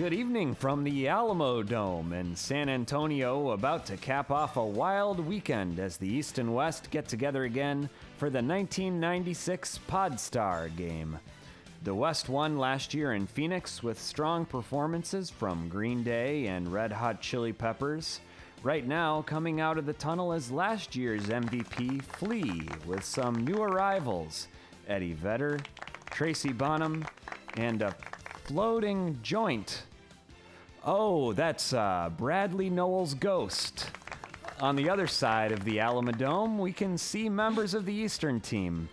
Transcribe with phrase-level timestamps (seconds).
[0.00, 5.78] Good evening from the Alamodome in San Antonio, about to cap off a wild weekend
[5.78, 11.18] as the East and West get together again for the 1996 Podstar game.
[11.82, 16.92] The West won last year in Phoenix with strong performances from Green Day and Red
[16.92, 18.20] Hot Chili Peppers.
[18.62, 23.60] Right now, coming out of the tunnel is last year's MVP Flea with some new
[23.60, 24.48] arrivals
[24.88, 25.60] Eddie Vedder,
[26.10, 27.04] Tracy Bonham,
[27.58, 27.94] and a
[28.44, 29.82] floating joint.
[30.82, 33.90] Oh, that's uh, Bradley Nowell's ghost.
[34.60, 38.88] On the other side of the Alamodome, we can see members of the Eastern team.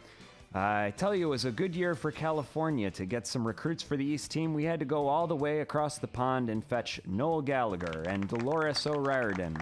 [0.54, 3.96] I tell you, it was a good year for California to get some recruits for
[3.96, 4.54] the East team.
[4.54, 8.28] We had to go all the way across the pond and fetch Noel Gallagher and
[8.28, 9.58] Dolores O'Riordan.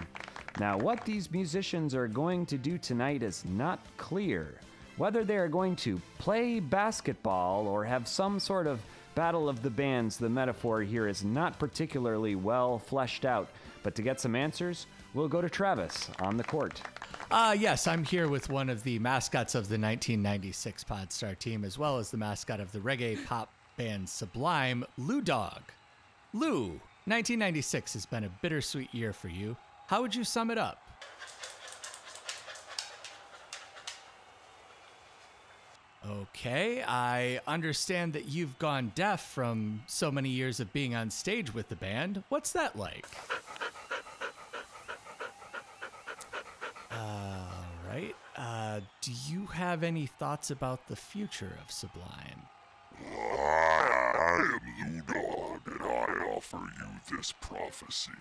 [0.58, 4.60] Now, what these musicians are going to do tonight is not clear.
[4.96, 8.80] Whether they are going to play basketball or have some sort of
[9.16, 13.48] battle of the bands, the metaphor here is not particularly well fleshed out.
[13.82, 16.80] But to get some answers, we'll go to Travis on the court.
[17.30, 21.78] Uh, yes, I'm here with one of the mascots of the 1996 Podstar team, as
[21.78, 25.62] well as the mascot of the reggae pop band Sublime, Lou Dog.
[26.34, 29.56] Lou, 1996 has been a bittersweet year for you.
[29.86, 30.85] How would you sum it up?
[36.08, 41.52] Okay, I understand that you've gone deaf from so many years of being on stage
[41.52, 42.22] with the band.
[42.28, 43.06] What's that like?
[46.92, 47.48] All
[47.88, 48.14] right.
[48.36, 52.42] Uh, do you have any thoughts about the future of Sublime?
[53.00, 58.12] I am Lou and I offer you this prophecy.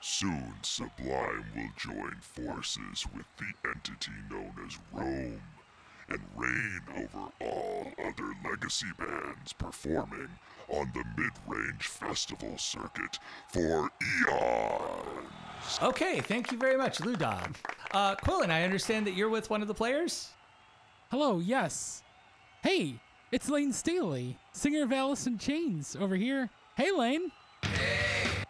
[0.00, 5.40] Soon Sublime will join forces with the entity known as Rome
[6.08, 10.28] and reign over all other legacy bands performing
[10.68, 13.18] on the mid-range festival circuit
[13.48, 13.90] for
[14.28, 15.78] eons.
[15.82, 17.56] Okay, thank you very much, Lou Dog.
[17.92, 20.30] Uh, Quillen, I understand that you're with one of the players?
[21.10, 22.02] Hello, yes.
[22.62, 23.00] Hey,
[23.32, 26.50] it's Layne Staley, singer of Alice in Chains, over here.
[26.76, 27.32] Hey, Layne.
[27.62, 28.44] Hey.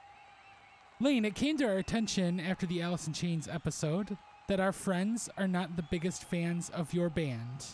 [1.00, 4.16] Layne, it came to our attention after the Alice in Chains episode
[4.48, 7.66] that our friends are not the biggest fans of your band.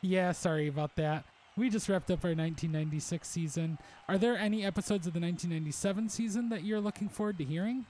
[0.00, 1.24] Yeah, sorry about that.
[1.56, 3.78] We just wrapped up our 1996 season.
[4.08, 7.86] Are there any episodes of the 1997 season that you're looking forward to hearing?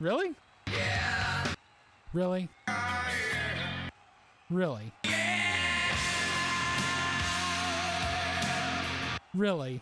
[0.00, 0.34] Really?
[0.72, 1.44] Yeah.
[2.12, 2.48] Really?
[2.66, 3.10] yeah.
[4.50, 4.92] Really?
[5.04, 5.36] Yeah.
[9.34, 9.80] Really?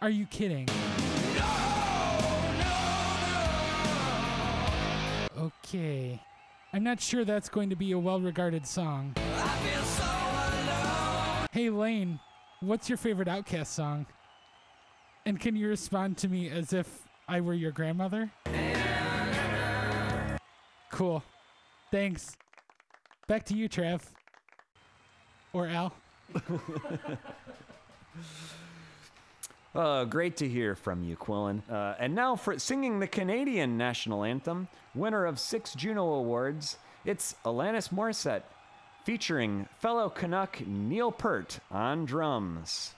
[0.00, 0.66] Are you kidding?
[0.66, 1.44] No,
[2.56, 2.68] no,
[5.36, 5.42] no.
[5.46, 6.22] Okay.
[6.72, 9.14] I'm not sure that's going to be a well regarded song.
[9.16, 9.22] So
[11.50, 12.20] hey, Layne,
[12.60, 14.06] what's your favorite OutKast song?
[15.26, 18.30] And can you respond to me as if I were your grandmother?
[20.92, 21.24] Cool.
[21.90, 22.36] Thanks.
[23.26, 24.08] Back to you, Trev.
[25.52, 25.92] Or Al.
[29.74, 31.62] Uh, great to hear from you, Quillen.
[31.70, 37.34] Uh, and now for singing the Canadian national anthem, winner of six Juno Awards, it's
[37.44, 38.44] Alanis Morissette,
[39.04, 42.94] featuring fellow Canuck Neil Peart on drums.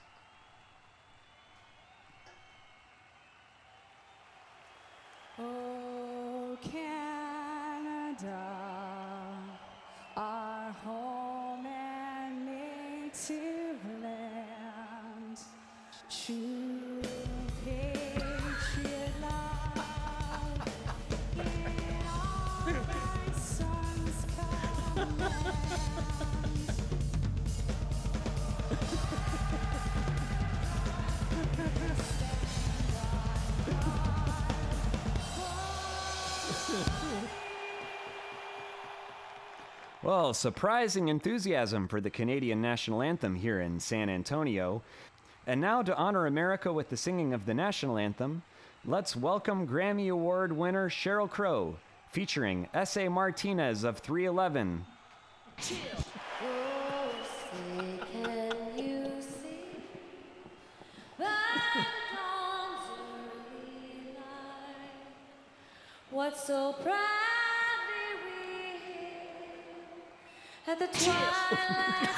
[5.37, 8.47] Oh, Canada,
[10.15, 15.37] our home and native land.
[40.11, 44.81] Well, surprising enthusiasm for the Canadian national anthem here in San Antonio.
[45.47, 48.41] And now, to honor America with the singing of the national anthem,
[48.83, 51.77] let's welcome Grammy Award winner Sheryl Crow,
[52.11, 53.07] featuring S.A.
[53.07, 54.85] Martinez of 311.
[55.55, 55.77] Can
[58.77, 59.63] you see
[61.19, 65.05] that dawn's early light?
[66.09, 67.30] What so proudly
[70.67, 72.09] at the twilight.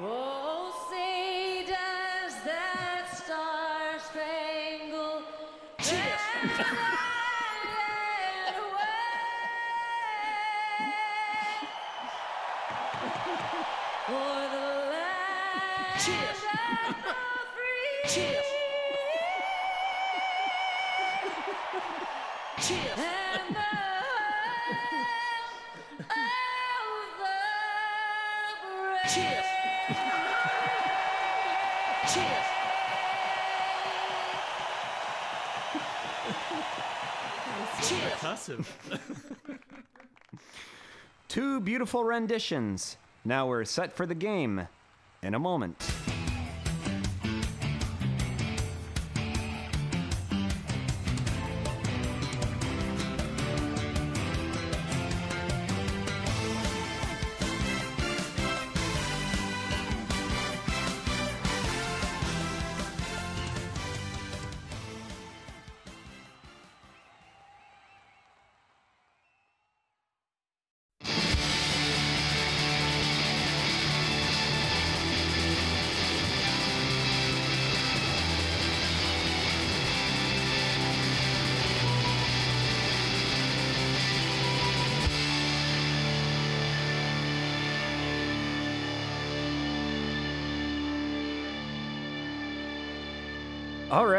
[0.00, 5.24] oh, say does that star spangled
[14.06, 16.40] banner the land Cheers.
[16.88, 17.12] of the
[17.54, 18.08] free?
[18.08, 18.55] Cheers.
[38.56, 39.58] Percussive.
[41.28, 42.96] Two beautiful renditions.
[43.24, 44.68] Now we're set for the game
[45.22, 45.85] in a moment.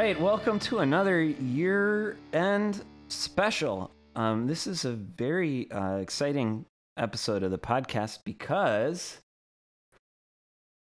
[0.07, 3.91] Right, welcome to another year-end special.
[4.15, 6.63] Um, this is a very uh, exciting
[6.95, 9.19] episode of the podcast because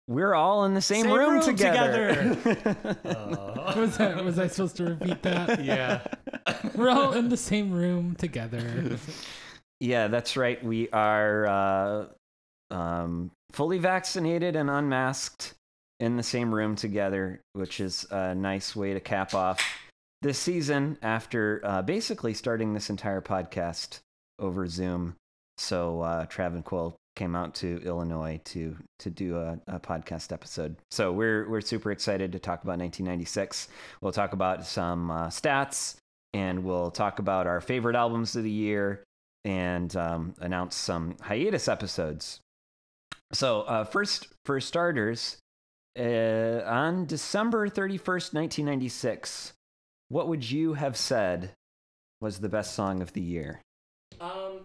[0.07, 2.37] we're all in the same, Same room, room together.
[3.75, 5.63] Was, that, was I supposed to repeat that?
[5.63, 6.05] yeah.
[6.75, 8.97] We're all in the same room together.
[9.79, 10.63] yeah, that's right.
[10.63, 12.05] We are uh,
[12.69, 15.55] um, fully vaccinated and unmasked
[15.99, 19.61] in the same room together, which is a nice way to cap off
[20.21, 23.99] this season after uh, basically starting this entire podcast
[24.39, 25.15] over Zoom.
[25.57, 30.31] So uh, Trav and Quill came out to Illinois to to do a, a podcast
[30.31, 30.75] episode.
[30.91, 33.67] So we're we're super excited to talk about 1996.
[34.01, 35.95] We'll talk about some uh, stats,
[36.33, 39.03] and we'll talk about our favorite albums of the year,
[39.43, 42.39] and um, announce some hiatus episodes.
[43.33, 45.37] So uh, first, for starters,
[45.97, 49.53] uh, on December 31st, 1996,
[50.09, 51.51] what would you have said
[52.21, 53.61] was the best song of the year?
[54.19, 54.61] Um.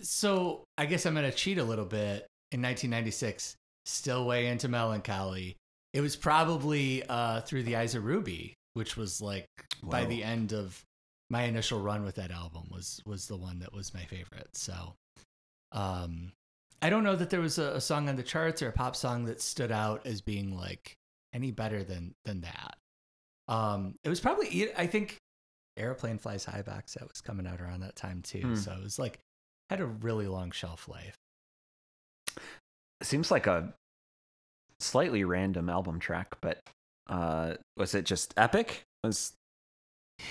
[0.00, 2.26] So I guess I'm gonna cheat a little bit.
[2.52, 3.56] In 1996,
[3.86, 5.56] still way into Mellon Collie.
[5.92, 9.46] It was probably uh, through the eyes of Ruby, which was like
[9.82, 10.82] by the end of
[11.30, 14.48] my initial run with that album was was the one that was my favorite.
[14.54, 14.94] So,
[15.72, 16.32] um,
[16.82, 18.96] I don't know that there was a, a song on the charts or a pop
[18.96, 20.96] song that stood out as being like
[21.32, 22.76] any better than than that.
[23.48, 25.18] Um, it was probably I think
[25.76, 28.40] Aeroplane Flies High box that was coming out around that time too.
[28.40, 28.54] Hmm.
[28.56, 29.20] So it was like
[29.70, 31.16] had a really long shelf life.
[33.02, 33.74] Seems like a
[34.80, 36.62] slightly random album track, but
[37.08, 38.84] uh, was it just epic?
[39.04, 39.32] Was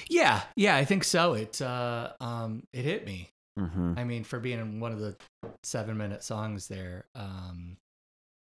[0.09, 1.33] Yeah, yeah, I think so.
[1.33, 3.29] It uh, um, it hit me.
[3.57, 5.15] Hmm I mean, for being one of the
[5.63, 7.77] seven minute songs there, um,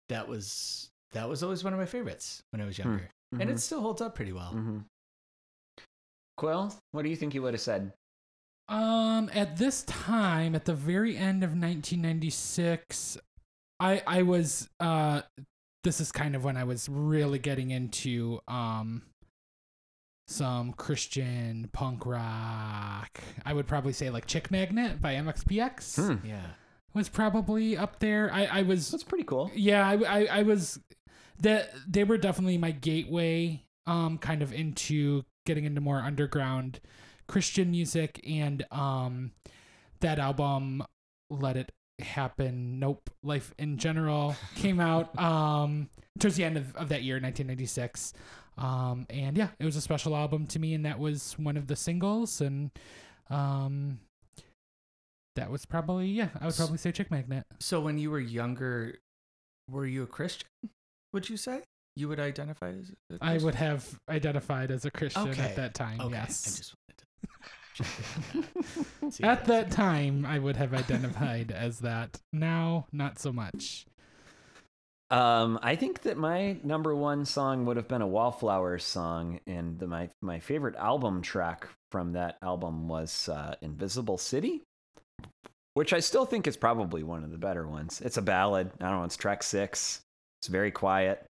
[0.10, 3.54] that was that was always one of my favorites when I was younger, and Mhm.
[3.54, 4.52] it still holds up pretty well.
[4.52, 4.80] hmm
[6.38, 7.94] Quill, what do you think you would have said?
[8.70, 13.18] Um, at this time, at the very end of 1996,
[13.80, 15.22] I I was uh,
[15.84, 19.04] this is kind of when I was really getting into um
[20.28, 23.20] some Christian punk rock.
[23.46, 26.28] I would probably say like Chick Magnet by MXPX Hmm.
[26.28, 26.42] Yeah,
[26.94, 28.30] was probably up there.
[28.34, 29.52] I I was That's pretty cool.
[29.56, 30.80] yeah, I, I, I was
[31.40, 36.80] that they were definitely my gateway, um, kind of into getting into more underground
[37.28, 39.32] Christian music, and um,
[40.02, 40.84] that album,
[41.30, 46.90] "Let It Happen," Nope, Life in General came out um towards the end of, of
[46.90, 48.14] that year, 1996.
[48.58, 51.68] Um, and yeah, it was a special album to me, and that was one of
[51.68, 52.72] the singles, and
[53.30, 54.00] um,
[55.36, 57.44] that was probably yeah, I would probably say Chick Magnet.
[57.60, 58.98] So when you were younger,
[59.70, 60.48] were you a Christian?
[61.14, 61.62] Would you say
[61.96, 62.92] you would identify as?
[63.12, 63.46] A I Christian?
[63.46, 65.42] would have identified as a Christian Okay.
[65.42, 66.02] at that time.
[66.02, 66.48] Okay, Yes.
[66.48, 67.04] I just wanted to.
[67.76, 67.88] check
[68.34, 68.46] in on
[69.02, 69.14] that.
[69.14, 72.20] See at that time, I would have identified as that.
[72.34, 73.86] Now, not so much.
[75.10, 79.80] Um, I think that my number one song would have been a Wallflowers song, and
[79.80, 84.64] the, my my favorite album track from that album was uh, "Invisible City,"
[85.76, 88.02] which I still think is probably one of the better ones.
[88.02, 88.72] It's a ballad.
[88.82, 89.06] I don't know.
[89.06, 90.02] It's track six.
[90.42, 91.26] It's very quiet.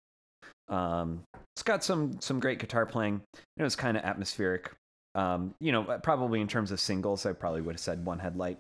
[0.69, 1.23] Um,
[1.55, 3.21] it's got some some great guitar playing.
[3.57, 4.71] It was kind of atmospheric.
[5.15, 8.57] Um, you know, probably in terms of singles, I probably would have said One Headlight.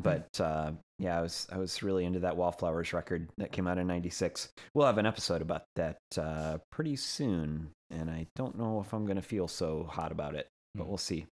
[0.00, 3.78] But uh, yeah, I was I was really into that Wallflowers record that came out
[3.78, 4.48] in '96.
[4.74, 9.06] We'll have an episode about that uh, pretty soon, and I don't know if I'm
[9.06, 10.88] gonna feel so hot about it, but Mm.
[10.88, 11.26] we'll see.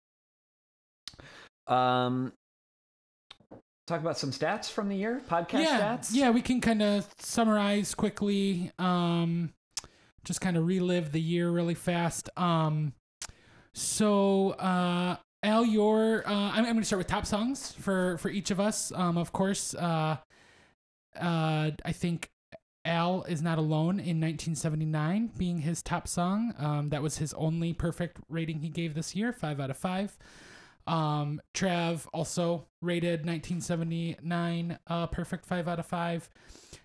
[1.67, 2.33] Um,
[3.87, 6.09] talk about some stats from the year, podcast yeah, stats.
[6.11, 8.71] yeah, we can kind of summarize quickly.
[8.79, 9.53] Um,
[10.23, 12.29] just kind of relive the year really fast.
[12.37, 12.93] Um,
[13.73, 18.29] so uh, Al, your uh, I'm, I'm going to start with top songs for for
[18.29, 18.91] each of us.
[18.95, 20.17] Um, of course, uh,
[21.19, 22.31] uh, I think
[22.85, 26.53] Al is not alone in 1979 being his top song.
[26.57, 30.17] Um, that was his only perfect rating he gave this year, five out of five.
[30.87, 36.29] Um, Trav also rated 1979 uh, perfect five out of five.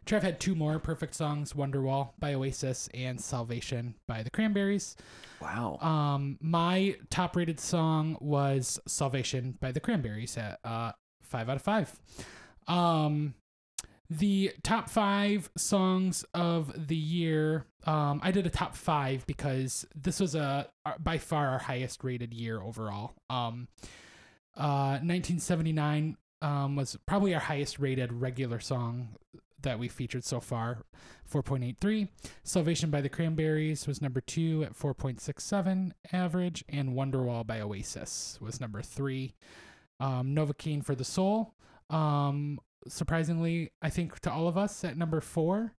[0.04, 4.96] Trav had two more perfect songs: "Wonderwall" by Oasis and "Salvation" by the Cranberries.
[5.40, 5.78] Wow.
[5.80, 10.92] Um, my top-rated song was "Salvation" by the Cranberries at uh,
[11.22, 11.96] five out of five.
[12.66, 13.34] Um,
[14.18, 17.64] the top five songs of the year.
[17.86, 20.68] Um, I did a top five because this was a
[21.00, 23.14] by far our highest rated year overall.
[23.30, 23.68] Um,
[24.56, 29.16] uh, 1979 um, was probably our highest rated regular song
[29.62, 30.78] that we featured so far,
[31.32, 32.08] 4.83.
[32.42, 38.60] Salvation by the Cranberries was number two at 4.67 average, and Wonderwall by Oasis was
[38.60, 39.34] number three.
[40.00, 41.54] Um, Novocaine for the Soul,
[41.88, 42.58] um,
[42.88, 45.74] surprisingly, I think to all of us at number four.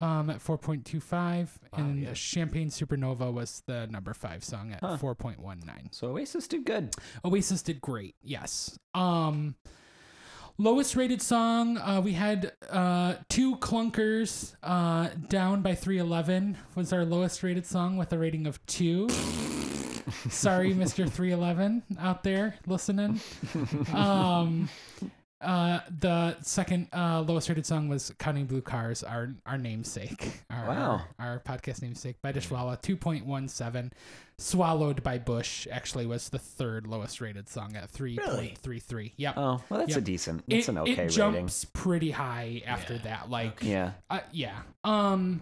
[0.00, 2.12] Um, at 4.25, and yeah.
[2.12, 4.96] Champagne Supernova was the number five song at Huh.
[4.96, 5.92] 4.19.
[5.92, 6.94] so Oasis did good.
[7.24, 8.14] Oasis did great.
[8.22, 8.78] Yes.
[8.94, 9.56] Um
[10.56, 17.04] lowest rated song uh we had uh two clunkers uh down by 311 was our
[17.04, 19.08] lowest rated song with a rating of 2
[20.30, 23.20] sorry mr 311 out there listening
[23.94, 24.68] um
[25.40, 30.66] uh the second uh lowest rated song was counting blue cars our our namesake our
[30.66, 31.02] Wow.
[31.18, 33.92] our, our podcast namesake by dishwalla 2.17
[34.38, 39.78] swallowed by bush actually was the third lowest rated song at 3.33 yep Oh, well,
[39.80, 39.98] that's Yep.
[39.98, 40.44] a decent.
[40.48, 41.08] It's it, an okay it rating.
[41.16, 43.02] jumps pretty high after Yeah.
[43.04, 43.92] that like Yeah.
[44.10, 44.58] uh, yeah.
[44.82, 45.40] Um,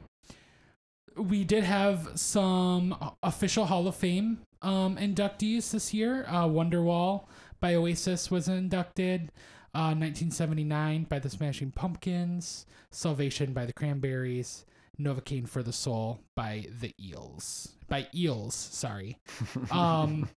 [1.17, 6.25] we did have some official Hall of Fame um inductees this year.
[6.29, 7.25] Uh, Wonderwall
[7.61, 9.33] by Oasis was inducted.
[9.77, 12.65] Uh, 1979 by the Smashing Pumpkins.
[12.91, 14.65] Salvation by the Cranberries.
[14.99, 17.75] Novocaine for the Soul by the Eels.
[17.87, 19.19] By Eels, sorry.
[19.71, 20.31] Um,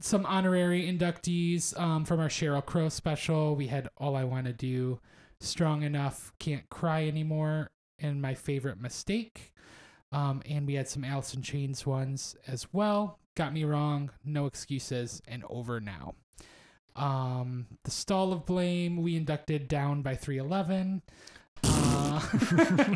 [0.00, 3.54] some honorary inductees um, from our Sheryl Crow special.
[3.54, 4.98] We had All I Want to Do,
[5.38, 9.52] Strong Enough, Can't Cry Anymore, and My Favorite Mistake.
[10.10, 13.20] Um, and we had some Alice in Chains ones as well.
[13.36, 16.14] Got Me Wrong, No Excuses, and Over Now.
[16.96, 21.02] Um, the Stall of Blame, we inducted down by 311.
[21.64, 22.20] Uh,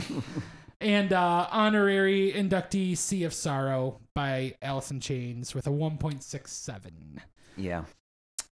[0.80, 6.90] and uh, honorary inductee Sea of Sorrow by Alice in Chains with a 1.67
[7.56, 7.84] Yeah.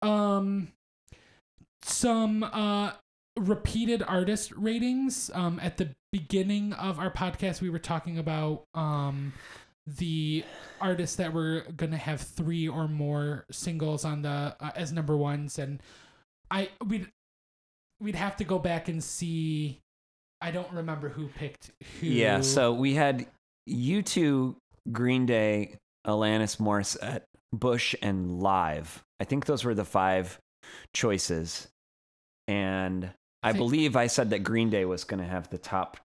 [0.02, 0.70] um
[1.86, 2.92] some uh
[3.38, 9.34] repeated artist ratings um at the beginning of our podcast we were talking about um
[9.86, 10.44] the
[10.80, 15.60] artists that were gonna have three or more singles on the uh, as number ones
[15.60, 15.82] and
[16.50, 17.08] i we'd
[18.00, 19.80] we'd have to go back and see
[20.42, 22.42] i don't remember who picked who Yeah.
[22.42, 23.26] So we had
[23.70, 24.56] U2,
[24.92, 25.76] Green Day,
[26.06, 27.22] Alanis Morissette,
[27.54, 29.02] Bush, and Live.
[29.22, 30.38] I think those were the five
[30.94, 31.70] choices.
[32.50, 33.10] And
[33.42, 35.98] I Think- believe I said that Green Day was going to have the top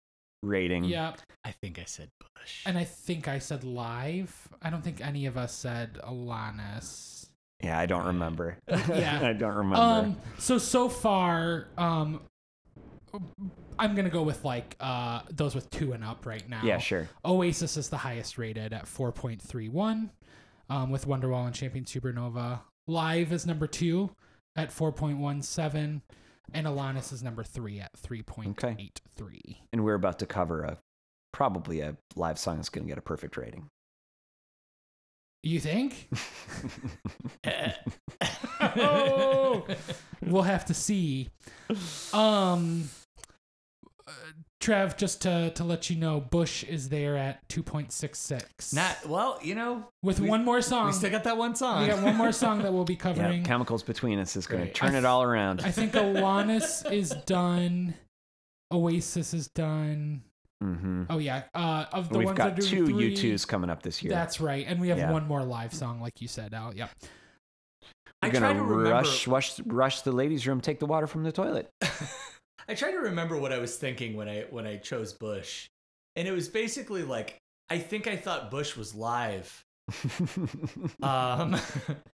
[0.42, 0.85] rating.
[0.85, 1.14] yeah
[1.45, 2.62] I think I said Bush.
[2.66, 7.26] and i think i said live i don't think any of us said alanis
[7.62, 8.57] Yeah, I don't remember.
[8.68, 9.18] Yeah.
[9.30, 9.76] I don't remember.
[9.76, 10.16] Um.
[10.38, 12.21] So so far, um,
[13.78, 16.61] I'm gonna go with like uh those with two and up right now.
[16.62, 17.09] yeah, sure.
[17.25, 20.11] Oasis is the highest rated at 4.31,
[20.71, 22.61] um, with Wonderwall and Champagne Supernova.
[22.87, 24.11] Live is number two
[24.57, 26.00] at 4.17,
[26.55, 29.57] and Alanis is number three at 3.83.
[29.73, 30.78] And we're about to cover a
[31.33, 33.71] probably a live song that's going to get a perfect rating.
[35.43, 36.09] You think?
[38.61, 39.64] oh,
[40.23, 41.28] we'll have to see.
[42.12, 42.88] Um,
[44.61, 48.73] Trev, just to to let you know, Bush is there at two point six six.
[48.73, 50.87] Not well, you know, with we- one more song.
[50.88, 51.83] we still got that one song.
[51.83, 53.45] we got one more song that we'll be yeah, covering.
[53.45, 55.61] Chemicals Between Us is going to turn I it all around.
[55.61, 57.95] I think Alanis is done.
[58.73, 60.23] Oasis is done.
[60.61, 63.83] hmm Oh yeah, uh, of the We've ones got that two three, U2s coming up
[63.83, 64.12] this year.
[64.12, 65.12] That's right, and we have Yeah.
[65.12, 66.75] one more live song, like you said, Al.
[66.75, 66.91] Yep.
[68.21, 71.23] I You're try gonna to rush, rush, rush the ladies' room, take the water from
[71.23, 71.71] the toilet.
[72.69, 75.69] I try to remember what I was thinking when I when I chose Bush,
[76.17, 77.39] and it was basically like
[77.71, 79.65] I think I thought Bush was live.
[81.03, 81.57] Um,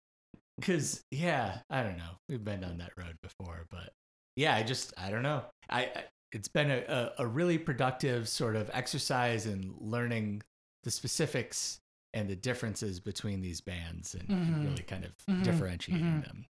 [0.58, 2.10] because yeah, I don't know.
[2.28, 3.90] We've been down that road before, but
[4.36, 5.42] yeah, I just I don't know.
[5.70, 6.82] I, I it's been a,
[7.18, 10.42] a a really productive sort of exercise in learning
[10.84, 11.78] the specifics
[12.14, 14.64] and the differences between these bands and, and Mhm.
[14.64, 15.42] really kind of Mhm.
[15.44, 16.24] differentiating Mhm.
[16.24, 16.46] them.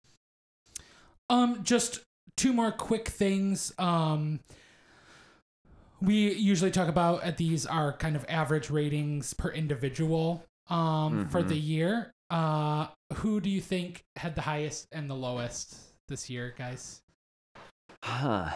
[1.31, 2.00] Um, just
[2.37, 3.73] two more quick things.
[3.78, 4.40] Um,
[6.00, 10.44] we usually talk about at these are kind of average ratings per individual.
[10.70, 11.49] Um, for Mhm.
[11.49, 12.12] the year.
[12.28, 17.00] Uh, who do you think had the highest and the lowest this year, guys?
[18.04, 18.50] Huh.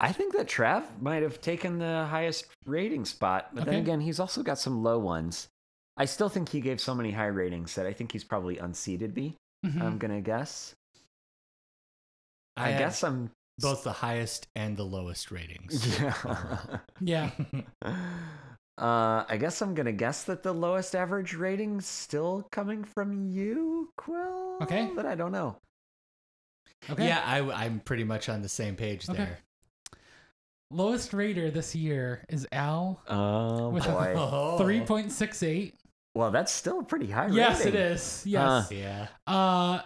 [0.00, 4.18] I think that Trav might have taken the highest rating spot, but then again, he's
[4.18, 5.48] also got some low ones.
[5.98, 9.14] I still think he gave so many high ratings that I think he's probably unseated
[9.14, 9.36] me.
[9.66, 9.82] Mhm.
[9.82, 10.74] I'm gonna guess.
[12.56, 13.30] I, had guess I'm.
[13.58, 15.98] both the highest and the lowest ratings.
[16.00, 16.70] Yeah.
[17.00, 17.30] yeah.
[18.78, 23.90] uh, I guess I'm gonna guess that the lowest average rating's still coming from you,
[23.96, 24.58] Quill.
[24.62, 24.90] Okay.
[24.94, 25.56] but I don't know.
[26.90, 27.06] Okay.
[27.06, 29.16] Yeah, I, I'm pretty much on the same page Okay.
[29.24, 29.38] there.
[30.70, 34.56] Lowest rater this year is Al Oh With boy.
[34.58, 35.74] Three point six eight.
[36.14, 37.80] well, that's still a pretty high Yes, it rating.
[37.80, 38.22] is.
[38.26, 38.70] Yes.
[38.72, 39.06] Yeah.
[39.26, 39.80] Uh,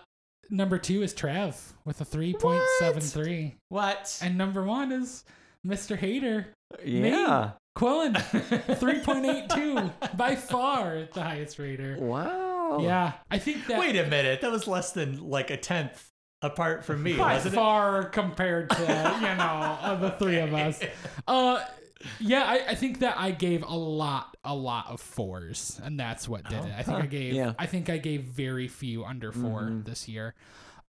[0.50, 4.18] number two is Trav with a three point seven three, What?
[4.22, 5.24] and number one is
[5.66, 5.96] Mr.
[5.96, 6.48] Hater
[6.84, 7.52] Yeah.
[7.76, 8.16] Quillen,
[8.78, 11.96] three point eight two, by far the highest rater.
[11.98, 12.78] Wow.
[12.80, 14.40] Yeah, I think that Wait a minute.
[14.40, 16.08] That was less than like a tenth
[16.42, 17.56] apart from me, by wasn't it?
[17.56, 20.80] far compared to you know the three of us.
[21.28, 21.60] Uh,
[22.20, 26.28] yeah, I, I think that I gave a lot, a lot of fours, and that's
[26.28, 26.72] what did it.
[26.76, 27.54] I think I gave, yeah.
[27.58, 29.84] I think I gave very few under 4 Mhm.
[29.84, 30.34] this year.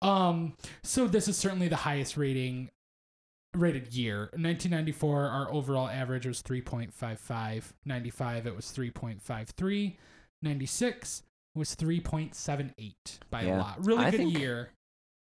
[0.02, 2.70] Um, so this is certainly the highest rating
[3.56, 4.30] rated year.
[4.34, 7.74] 1994, our overall average was 3.55.
[7.86, 9.98] 95, it was 3.53.
[10.42, 11.24] 96
[11.56, 13.58] was 3.78 by Yeah.
[13.58, 13.86] a lot.
[13.86, 14.70] Really I good year.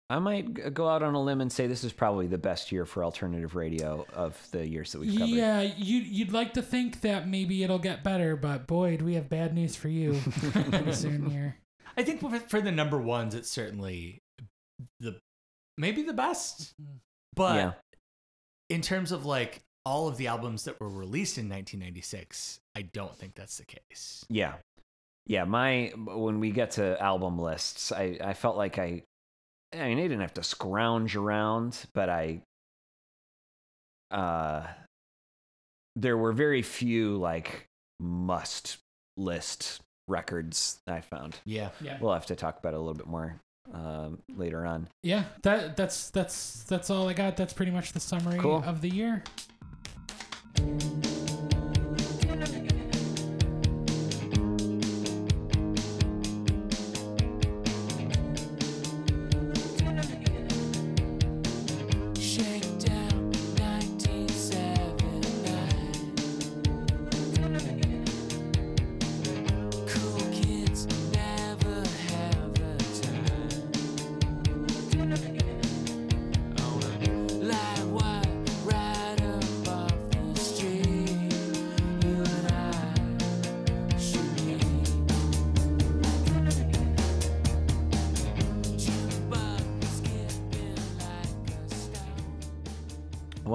[0.10, 2.86] I might go out on a limb and say this is probably the best year
[2.86, 5.30] for alternative radio of the years that we've covered.
[5.36, 9.16] Yeah, you you'd like to think that maybe it'll get better, but boy, do we
[9.16, 10.14] have bad news for you
[10.92, 11.58] soon here.
[11.98, 14.20] I think for, for the number ones, it's certainly
[15.02, 15.18] the
[15.78, 16.74] maybe the best.
[16.82, 16.98] Mm-hmm.
[17.36, 17.72] But Yeah.
[18.70, 23.16] in terms of like all of the albums that were released in 1996, I don't
[23.16, 24.26] think that's the case.
[24.30, 24.54] Yeah.
[25.26, 29.04] Yeah, my when we get to album lists, I I felt like I
[29.74, 32.42] I mean, I didn't have to scrounge around, but I
[34.12, 34.64] uh
[35.96, 37.68] there were very few like
[38.00, 38.78] must
[39.18, 41.38] list records I found.
[41.46, 41.70] Yeah.
[41.82, 41.98] Yeah.
[42.00, 43.42] We'll have to talk about it a little bit more
[43.74, 44.88] um, later on.
[45.04, 47.36] Yeah, that that's that's that's all I got.
[47.36, 48.64] That's pretty much the summary Cool.
[48.66, 49.24] of the year.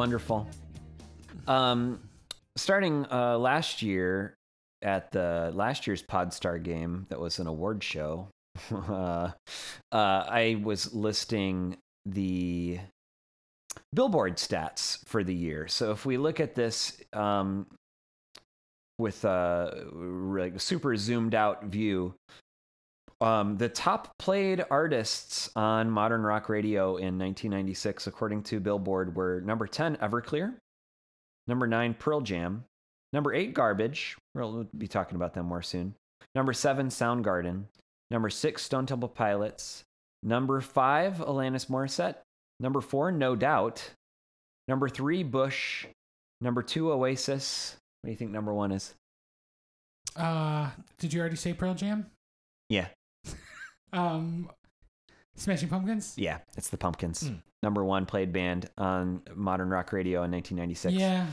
[0.02, 0.48] Wonderful.
[1.46, 2.00] Um,
[2.56, 4.34] starting uh, last year
[4.82, 8.26] at the last year's Podstar game, that was an award show.
[8.72, 9.30] uh, uh,
[9.92, 12.80] I was listing the
[13.94, 15.68] Billboard stats for the year.
[15.68, 17.68] So if we look at this um,
[18.98, 22.12] with a like super zoomed out view,
[23.22, 29.40] um, the top played artists on modern rock radio in 1996, according to Billboard, were
[29.42, 30.54] number 10, Everclear,
[31.46, 32.64] number 9, Pearl Jam,
[33.12, 34.16] number 8, Garbage.
[34.34, 35.94] We'll be talking about them more soon.
[36.34, 37.64] Number 7, Soundgarden,
[38.10, 39.84] number 6, Stone Temple Pilots,
[40.24, 42.16] number 5, Alanis Morissette,
[42.58, 43.88] number 4, No Doubt,
[44.66, 45.86] number 3, Bush,
[46.40, 47.76] number 2, Oasis.
[48.00, 48.94] What do you think number 1 is?
[50.16, 52.06] Uh, did you already say Pearl Jam?
[52.68, 52.88] Yeah,
[53.92, 54.50] Um,
[55.36, 56.14] Smashing Pumpkins.
[56.16, 57.26] yeah, it's the Pumpkins.
[57.28, 57.34] Hmm.
[57.62, 60.94] Number 1 played band on modern rock radio in 1996.
[60.94, 61.26] Yeah.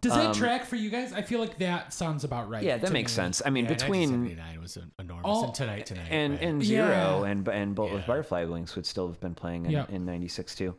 [0.00, 1.12] Does that Um, track for you guys?
[1.12, 2.62] I feel like that sounds about right.
[2.62, 3.16] Yeah, that makes me.
[3.16, 3.42] sense.
[3.44, 5.24] I mean, Yeah, between 1979 was a, a enormous.
[5.26, 6.06] Oh, and tonight, tonight.
[6.10, 6.42] and right?
[6.42, 6.88] and zero
[7.24, 7.30] Yeah.
[7.30, 9.90] and and bullet with butterfly wings would still have been playing in, Yep.
[9.90, 10.76] in 96 too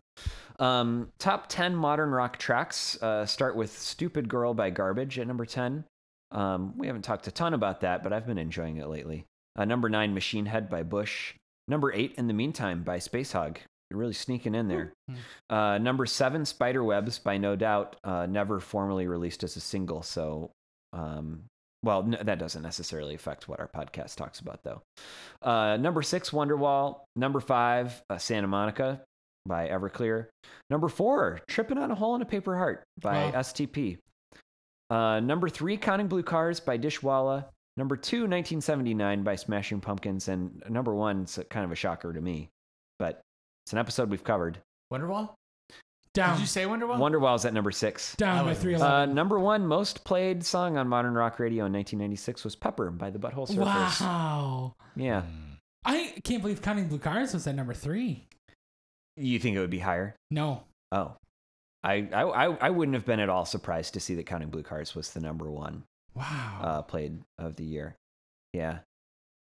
[0.60, 5.46] um top 10 modern rock tracks uh start with stupid girl by garbage at number
[5.46, 5.86] 10
[6.32, 9.66] um we haven't talked a ton about that but i've been enjoying it lately uh,
[9.66, 11.34] number 9 machine head by bush
[11.68, 13.58] number 8 in the meantime by Spacehog
[13.92, 14.94] really sneaking in there
[15.50, 20.02] uh number 7 spider webs by no doubt uh never formally released as a single
[20.04, 20.52] so
[20.94, 21.44] um
[21.82, 24.82] well, n- that doesn't necessarily affect what our podcast talks about, though.
[25.42, 27.04] Uh, number six, Wonderwall.
[27.16, 29.00] Number five, uh, Santa Monica
[29.46, 30.26] by Everclear.
[30.70, 33.32] Number four, Tripping on a Hole in a Paper Heart by Wow.
[33.32, 33.98] STP.
[34.90, 37.46] Uh, number three, Counting Blue Cars by Dishwalla.
[37.80, 40.28] Number two, 1979 by Smashing Pumpkins.
[40.28, 42.50] And number one, it's kind of a shocker to me,
[43.00, 43.22] but
[43.66, 44.58] it's an episode we've covered.
[44.92, 45.30] Wonderwall?
[46.14, 46.34] Down.
[46.36, 46.98] Did you say Wonderwall?
[46.98, 48.18] Wonderwall's at number six.
[48.18, 51.72] Down by was- three Uh, number one most played song on modern rock radio in
[51.72, 54.02] 1996 was Pepper by the Butthole Surfers.
[54.02, 54.74] wow.
[54.98, 55.22] Yeah.
[55.86, 58.26] I can't believe Counting Blue Cars was at number three.
[59.16, 60.18] You think it would be higher?
[60.30, 60.64] No.
[60.92, 61.16] Oh.
[61.82, 64.64] I, I, I I wouldn't have been at all surprised to see that Counting Blue
[64.64, 65.84] Cars was the number one
[66.16, 66.60] Wow.
[66.62, 67.96] uh, played of the year.
[68.54, 68.80] Yeah.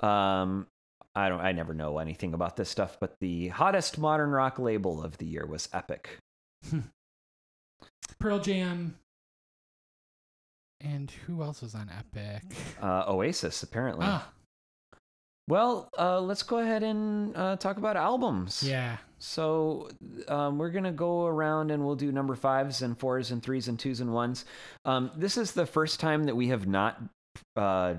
[0.00, 0.66] Um,
[1.14, 1.40] I don't.
[1.40, 5.24] I never know anything about this stuff, but the hottest modern rock label of the
[5.26, 6.18] year was Epic.
[8.18, 8.96] Pearl Jam.
[10.82, 12.42] And who else was on Epic?
[12.82, 14.04] Uh, Oasis, apparently.
[14.08, 14.28] Ah,
[15.48, 18.62] Well, uh, let's go ahead and uh, talk about albums.
[18.62, 18.98] yeah.
[19.18, 19.88] So
[20.28, 23.78] um, we're gonna go around and we'll do number fives and fours and threes and
[23.78, 24.44] twos and ones.
[24.84, 27.00] Um, this is the first time that we have not
[27.56, 27.94] uh,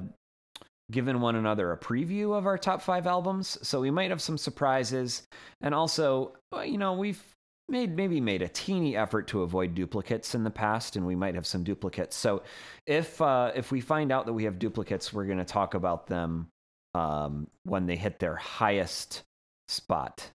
[0.91, 4.37] given one another a preview of our top five albums, so we might have some
[4.37, 5.23] surprises.
[5.61, 7.21] And also, you know, we've
[7.69, 11.35] made maybe made a teeny effort to avoid duplicates in the past, and we might
[11.35, 12.15] have some duplicates.
[12.15, 12.43] So
[12.85, 16.47] if uh, if we find out that we have duplicates, we're gonna talk about them
[16.93, 19.23] um, when they hit their highest
[19.67, 20.31] spot.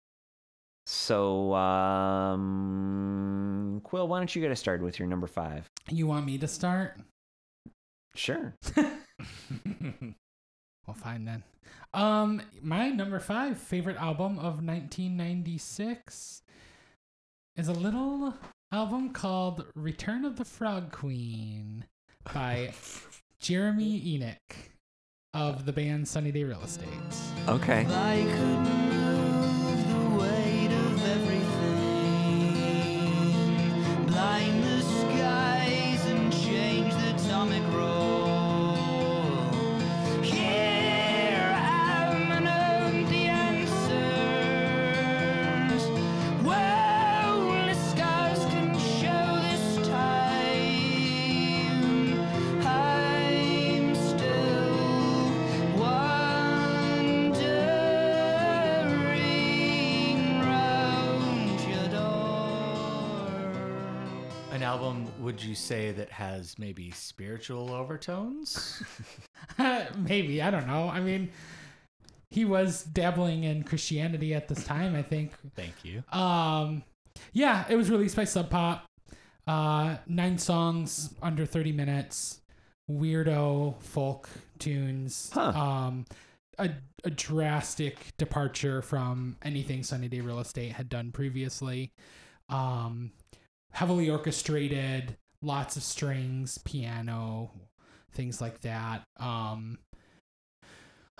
[0.91, 2.39] So, um,
[3.83, 5.69] Quill, why don't you get us started with your number five?
[5.87, 6.97] You want me to start?
[8.15, 8.55] Sure.
[10.87, 11.43] Well, fine then.
[11.93, 16.41] Um, my number five favorite album of 1996
[17.55, 18.33] is a little
[18.71, 21.85] album called "Return of the Frog Queen"
[22.33, 22.73] by
[23.39, 24.71] Jeremy Enigk
[25.35, 26.89] of the band Sunny Day Real Estate.
[27.47, 27.85] Okay.
[65.39, 68.83] Would you say, that has maybe spiritual overtones?
[69.97, 70.89] Maybe I don't know.
[70.89, 71.31] I mean,
[72.29, 74.95] he was dabbling in Christianity at this time.
[74.95, 75.31] I think.
[75.55, 76.03] Thank you.
[76.11, 76.83] Um,
[77.31, 78.85] yeah, it was released by Sub Pop.
[79.47, 82.41] Uh, nine songs under 30 minutes.
[82.91, 85.31] Weirdo folk tunes.
[85.33, 85.49] Huh.
[85.49, 86.05] Um,
[86.57, 86.69] a,
[87.05, 91.91] a drastic departure from anything Sunny Day Real Estate had done previously.
[92.49, 93.11] Um,
[93.71, 97.51] heavily orchestrated, lots of strings, piano,
[98.11, 99.03] things like that.
[99.17, 99.79] Um,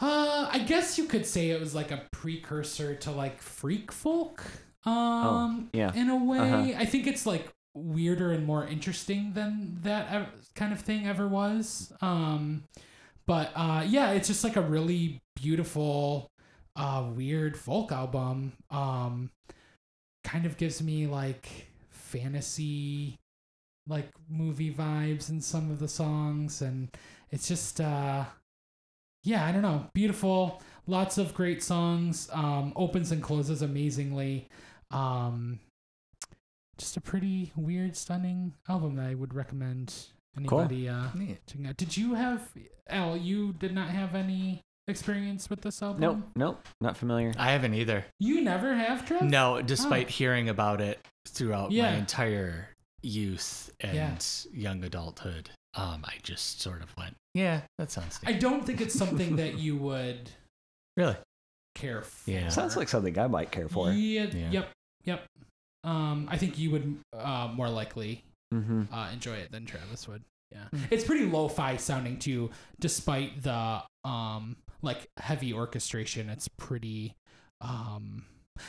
[0.02, 4.44] uh, I guess you could say it was like a precursor to like freak folk.
[4.86, 5.94] Um, yeah.
[5.94, 6.74] in a way, Uh-huh.
[6.78, 11.92] I think it's like weirder and more interesting than that kind of thing ever was.
[12.02, 12.64] Um,
[13.28, 16.30] but uh, yeah, it's just like a really beautiful,
[16.76, 18.54] uh, weird folk album.
[18.72, 19.32] Um,
[20.24, 23.18] kind of gives me like fantasy,
[23.90, 26.88] like movie vibes in some of the songs, and
[27.32, 28.24] it's just uh,
[29.24, 30.62] yeah, I don't know, beautiful.
[30.88, 32.30] Lots of great songs.
[32.32, 34.48] Um, opens and closes amazingly.
[34.92, 35.60] Um,
[36.78, 39.94] just a pretty weird, stunning album that I would recommend
[40.38, 41.08] anybody uh,
[41.48, 41.76] checking out.
[41.78, 42.50] Did you have
[42.90, 43.18] Al?
[43.18, 46.02] You did not have any experience with this album.
[46.02, 46.18] Nope.
[46.36, 46.68] Nope.
[46.82, 47.34] Not familiar.
[47.38, 48.06] I haven't either.
[48.20, 49.22] You never have, Trev.
[49.24, 51.92] No, despite hearing about it throughout Yeah.
[51.92, 52.70] my entire
[53.02, 54.18] youth and Yeah.
[54.54, 58.96] young adulthood, um, I just sort of went, yeah, that sounds I don't think it's
[58.96, 60.30] something that you would
[60.98, 61.18] really.
[61.76, 62.30] care for.
[62.32, 62.50] Yeah.
[62.50, 63.92] Sounds like something I might care for.
[63.92, 64.50] Yeah, Yeah.
[64.52, 64.70] Yep.
[65.06, 65.26] Yep.
[65.86, 68.92] Um, I think you would uh, more likely Mm-hmm.
[68.92, 70.24] uh, enjoy it than Travis would.
[70.52, 70.66] Yeah.
[70.90, 76.30] It's pretty lo-fi sounding too, despite the um like heavy orchestration.
[76.32, 77.14] It's pretty
[77.62, 78.26] um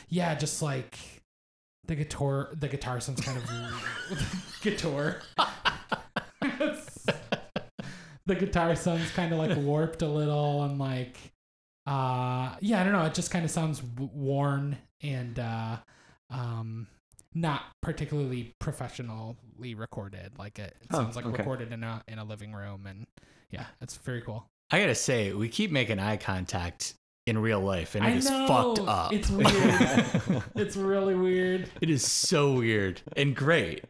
[0.09, 0.99] yeah, just like
[1.85, 3.49] the guitar the guitar sounds kind of
[4.61, 5.21] guitar.
[8.27, 11.17] The guitar sounds kind of like warped a little and like
[11.87, 15.77] uh yeah, I don't know, it just kind of sounds w- worn and uh
[16.29, 16.87] um
[17.33, 20.33] not particularly professionally recorded.
[20.37, 21.37] Like it, it Oh, sounds like okay.
[21.37, 23.07] recorded in a in a living room, and
[23.49, 24.45] yeah, it's very cool.
[24.69, 26.93] I gotta say, we keep making eye contact
[27.27, 29.13] in real life, and I it is know fucked up.
[29.13, 30.43] it's weird.
[30.55, 31.69] it's really weird.
[31.81, 33.83] it is so weird and great.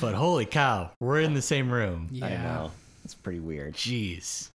[0.00, 2.08] But holy cow, we're in the same room.
[2.12, 2.70] Yeah, I know.
[3.04, 3.74] It's pretty weird.
[3.74, 4.50] Jeez.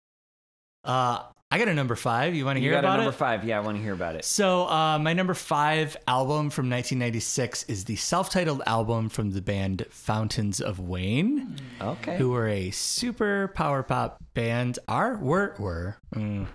[0.84, 2.34] Uh, I got a number five.
[2.34, 3.14] You want to You hear got a number it?
[3.14, 3.44] five.
[3.44, 4.24] Yeah, I want to hear about it.
[4.24, 9.86] So, uh, my number five album from 1996 is the self-titled album from the band
[9.90, 12.16] Fountains of Wayne, Okay.
[12.18, 14.78] who were a super power pop band.
[14.88, 15.96] Are were were.
[16.14, 16.46] Mm.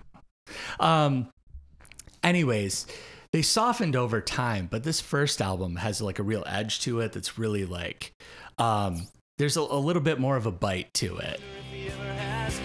[0.79, 1.29] Um.
[2.23, 2.87] Anyways,
[3.33, 7.11] they softened over time, but this first album has like a real edge to it.
[7.11, 8.13] That's really like,
[8.57, 11.41] um, there's a, a little bit more of a bite to it.
[11.59, 12.61] If he ever has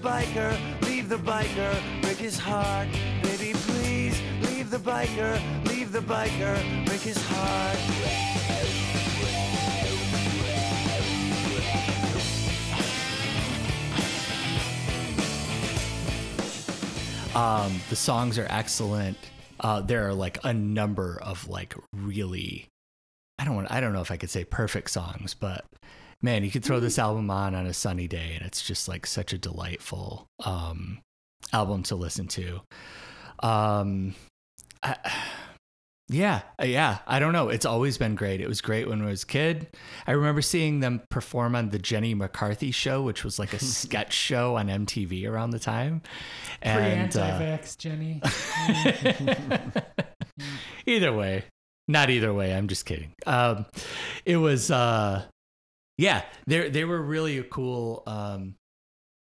[0.00, 2.88] biker, leave the biker, break his heart.
[3.22, 7.78] Baby, please leave the biker, leave the biker, break his heart.
[17.34, 19.16] Um, the songs are excellent.
[19.60, 22.66] Uh, there are like a number of like really,
[23.38, 25.64] I don't want, I don't know if I could say perfect songs, but
[26.22, 29.06] man, you could throw this album on on a sunny day, and it's just like
[29.06, 31.00] such a delightful um,
[31.52, 32.60] album to listen to.
[33.42, 34.14] Um,
[34.82, 34.96] I,
[36.08, 36.98] yeah, uh, yeah.
[37.06, 37.48] I don't know.
[37.48, 38.40] It's always been great.
[38.40, 39.68] It was great when I was a kid.
[40.06, 44.12] I remember seeing them perform on the Jenny McCarthy show, which was like a sketch
[44.12, 46.02] show on MTV around the time.
[46.62, 48.20] And uh, anti-vax, Jenny.
[50.86, 51.44] either way,
[51.88, 52.54] not either way.
[52.54, 53.12] I'm just kidding.
[53.26, 53.66] Um,
[54.24, 55.24] it was, uh,
[56.00, 58.54] yeah, they they were really a cool, um,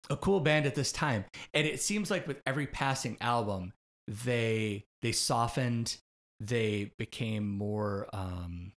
[0.08, 3.74] a cool band at this time, and it seems like with every passing album,
[4.08, 5.98] they they softened,
[6.40, 8.72] they became more, um,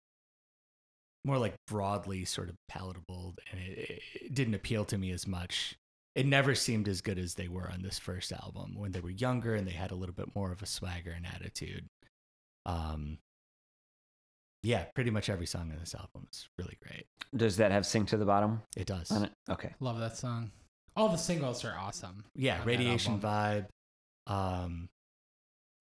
[1.27, 5.77] more like broadly sort of palatable, and it, it didn't appeal to me as much.
[6.15, 9.11] It never seemed as good as they were on this first album when they were
[9.11, 11.87] younger and they had a little bit more of a swagger and attitude.
[12.65, 13.19] Um,
[14.65, 17.07] yeah, pretty much every song on this album is really great.
[17.37, 19.11] Does that have "Sink to the Bottom" It does.
[19.13, 19.33] on it?
[19.51, 19.73] Okay.
[19.81, 20.51] Love that song.
[20.97, 22.25] All the singles are awesome.
[22.35, 23.21] Yeah, Radiation.
[23.21, 23.67] Vibe.
[24.27, 24.89] Um,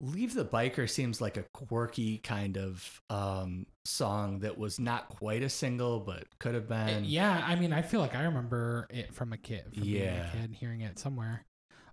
[0.02, 5.44] Leave the Biker seems like a quirky kind of um, song that was not quite
[5.44, 7.06] a single, but could have Uh, been.
[7.06, 9.64] yeah, I mean, I feel like I remember it from a kid.
[9.74, 10.28] From being Yeah.
[10.28, 11.46] a kid, hearing it somewhere.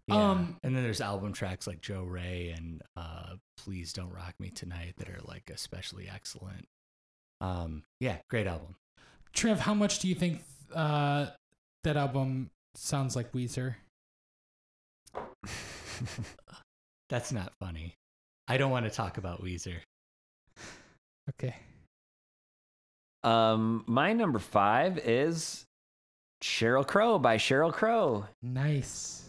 [0.08, 0.30] Yeah.
[0.30, 4.50] Um, and then there's album tracks like Joe Rey and uh, Please Don't Rock Me
[4.50, 6.66] Tonight that are like especially excellent.
[7.40, 8.76] Um, yeah, great album.
[9.32, 10.42] Trev, how much do you think
[10.74, 11.26] uh,
[11.84, 13.76] that album sounds like Weezer?
[17.08, 17.94] That's not funny.
[18.48, 19.76] I don't want to talk about Weezer.
[21.30, 21.54] Okay.
[23.22, 25.64] Um, my number five is
[26.42, 28.24] Sheryl Crow by Sheryl Crow.
[28.42, 29.28] Nice.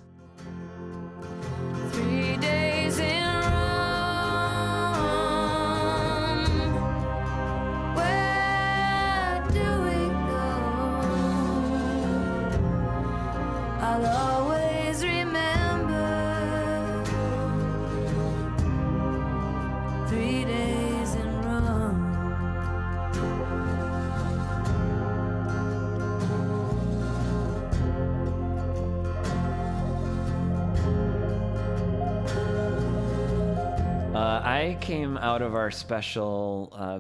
[34.92, 37.00] Came out of our special uh,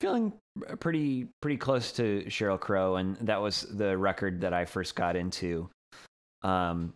[0.00, 0.32] feeling
[0.80, 5.14] pretty pretty close to Sheryl Crow, and that was the record that I first got
[5.14, 5.70] into.
[6.42, 6.92] Um,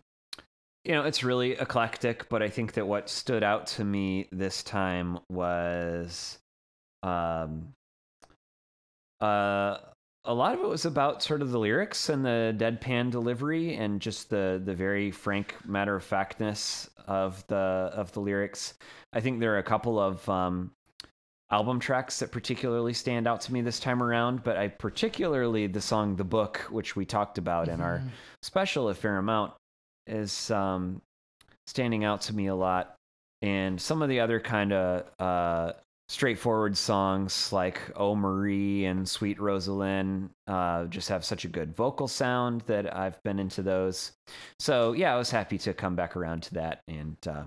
[0.83, 4.61] you know, it's really eclectic, but I think that what stood out to me this
[4.61, 6.37] time was,
[7.01, 7.69] um,
[9.21, 9.77] uh,
[10.25, 14.01] a lot of it was about sort of the lyrics and the deadpan delivery and
[14.01, 18.73] just the the very frank matter of factness of the of the lyrics.
[19.13, 20.71] I think there are a couple of um,
[21.51, 25.81] album tracks that particularly stand out to me this time around, but I particularly the
[25.81, 28.01] song "The Book," which we talked about in our
[28.41, 29.53] special a fair amount,
[30.07, 31.01] is um,
[31.67, 32.95] standing out to me a lot.
[33.41, 35.73] And some of the other kind of uh,
[36.07, 42.07] straightforward songs like "Oh Marie" and "Sweet Rosalind" uh, just have such a good vocal
[42.07, 44.11] sound that I've been into those.
[44.59, 47.43] So yeah, I was happy to come back around to that and uh,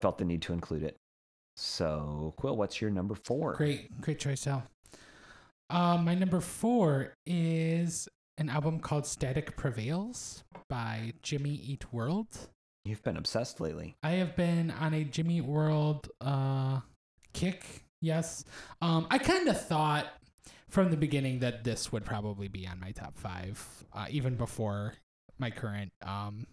[0.00, 0.96] felt the need to include it.
[1.56, 3.54] So Quill, what's your number four?
[3.54, 4.64] Great, great choice, Al.
[5.70, 12.26] Um, my number four is an album called Static Prevails by Jimmy Eat World.
[12.84, 13.96] You've been obsessed lately.
[14.02, 16.80] I have been on a Jimmy Eat World uh,
[17.34, 17.84] kick.
[18.00, 18.44] Yes.
[18.80, 20.06] Um, I kind of thought
[20.68, 24.94] from the beginning that this would probably be on my top five, uh, even before
[25.38, 26.46] my current um,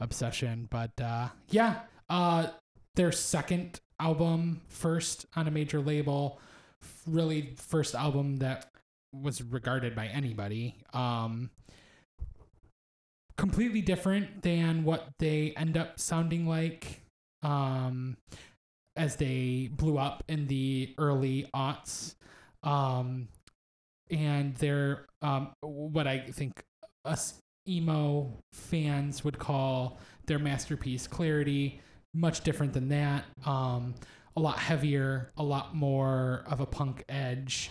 [0.00, 0.68] obsession.
[0.70, 2.48] But uh, yeah, uh,
[2.96, 6.40] their second album, first on a major label,
[7.06, 8.70] really first album that
[9.12, 10.76] was regarded by anybody.
[10.92, 11.50] Um,
[13.36, 17.00] completely different than what they end up sounding like
[17.42, 18.18] um,
[19.00, 22.16] as they blew up in the early aughts.
[22.62, 23.28] Um,
[24.10, 26.60] and they're um, what I think
[27.06, 31.80] us emo fans would call their masterpiece, Clarity.
[32.12, 33.24] Much different than that.
[33.46, 33.94] Um,
[34.36, 37.70] a lot heavier, a lot more of a punk edge.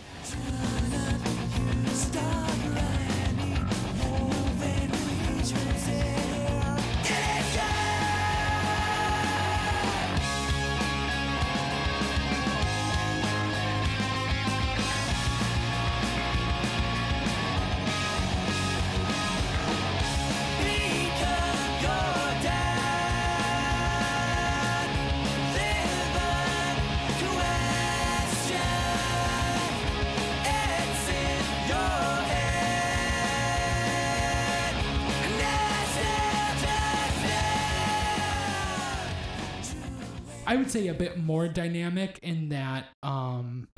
[40.50, 43.68] I would say a bit more dynamic in that um,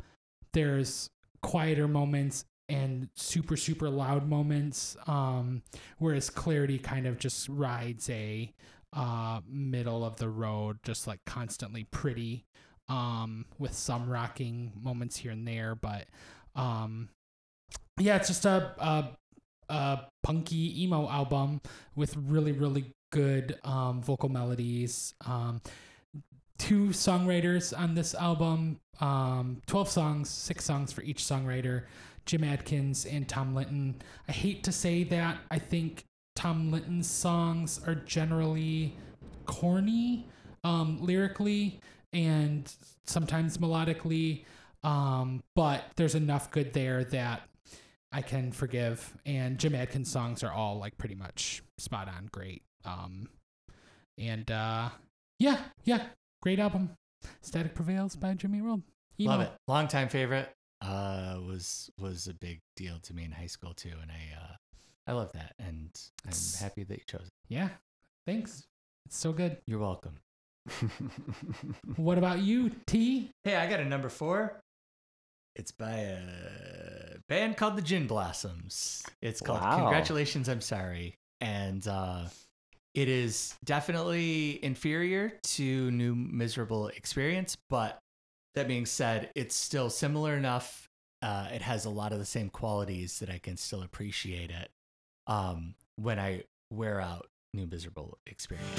[0.53, 1.11] there's
[1.43, 5.61] quieter moments and super super loud moments, um,
[5.99, 8.51] whereas Clarity kind of just rides a
[8.91, 12.43] uh, middle of the road, just like constantly pretty,
[12.89, 16.07] um, with some rocking moments here and there, but
[16.55, 17.07] um,
[17.99, 19.09] yeah, it's just a, a
[19.69, 21.61] a punky emo album
[21.95, 25.13] with really really good um, vocal melodies.
[25.23, 25.61] Um,
[26.63, 31.83] two songwriters on this album, um, 12 songs, six songs for each songwriter,
[32.25, 33.95] Jim Adkins and Tom Linton.
[34.29, 35.39] I hate to say that.
[35.51, 36.05] I think
[36.37, 38.95] Tom Linton's songs are generally
[39.45, 40.25] corny
[40.63, 41.81] um, lyrically
[42.13, 42.73] and
[43.05, 44.45] sometimes melodically,
[44.85, 47.41] um, but there's enough good there that
[48.13, 49.13] I can forgive.
[49.25, 52.63] And Jim Adkins' songs are all like pretty much spot on, great.
[52.85, 53.27] Um,
[54.17, 54.91] and uh,
[55.39, 56.03] yeah, yeah,
[56.43, 56.89] great album.
[57.41, 58.81] Static Prevails by Jimmy World.
[59.17, 59.51] Love it.
[59.69, 60.49] Longtime favorite.
[60.81, 64.55] Uh, was was a big deal to me in high school too, and I uh,
[65.07, 65.89] I love that, and
[66.27, 67.33] I'm happy that you chose it.
[67.47, 67.69] Yeah,
[68.27, 68.65] thanks.
[69.05, 69.57] It's so good.
[69.65, 70.19] You're welcome.
[71.95, 73.31] What about you, T?
[73.45, 74.59] Hey, I got a number four.
[75.55, 79.03] It's by a band called the Gin Blossoms.
[79.21, 79.77] It's called Wow.
[79.77, 81.15] Congratulations, I'm Sorry.
[81.39, 82.25] And uh,
[82.93, 87.99] it is definitely inferior to New Miserable Experience, but
[88.55, 90.87] that being said, it's still similar enough.
[91.21, 94.69] Uh, it has a lot of the same qualities that I can still appreciate it
[95.25, 98.69] um, when I wear out New Miserable Experience.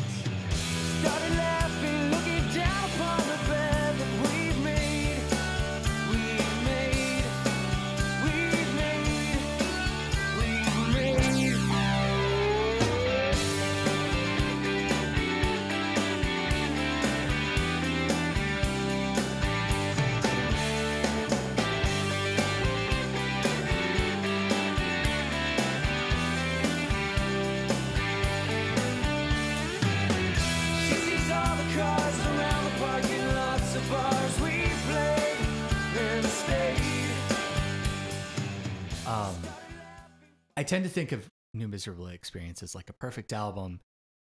[40.64, 43.80] Tend to think of New Miserable Experience as like a perfect album.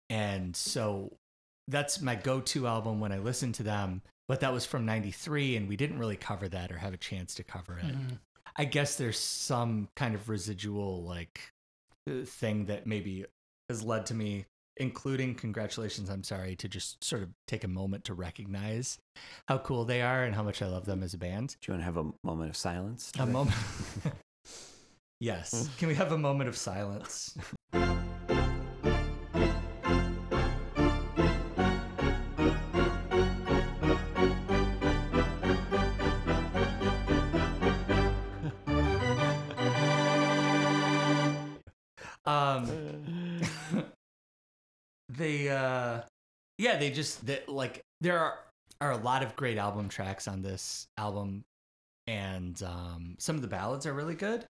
[0.09, 1.13] And so
[1.67, 4.01] that's my go to album when I listen to them.
[4.27, 7.33] But that was from 93, and we didn't really cover that or have a chance
[7.35, 7.95] to cover it.
[8.55, 11.39] I guess there's some kind of residual like
[12.07, 13.25] uh, thing that maybe
[13.69, 14.45] has led to me
[14.79, 16.09] including congratulations.
[16.09, 18.97] I'm sorry to just sort of take a moment to recognize
[19.47, 21.57] how cool they are and how much I love them as a band.
[21.61, 23.11] Do you want to have a moment of silence?
[23.19, 23.55] A moment.
[25.19, 25.69] yes.
[25.77, 27.35] Can we have a moment of silence?
[42.25, 43.41] Um,
[45.09, 46.01] they, uh,
[46.57, 48.39] yeah, they just they, like there are
[48.81, 51.43] are a lot of great album tracks on this album,
[52.07, 54.45] and um, some of the ballads are really good.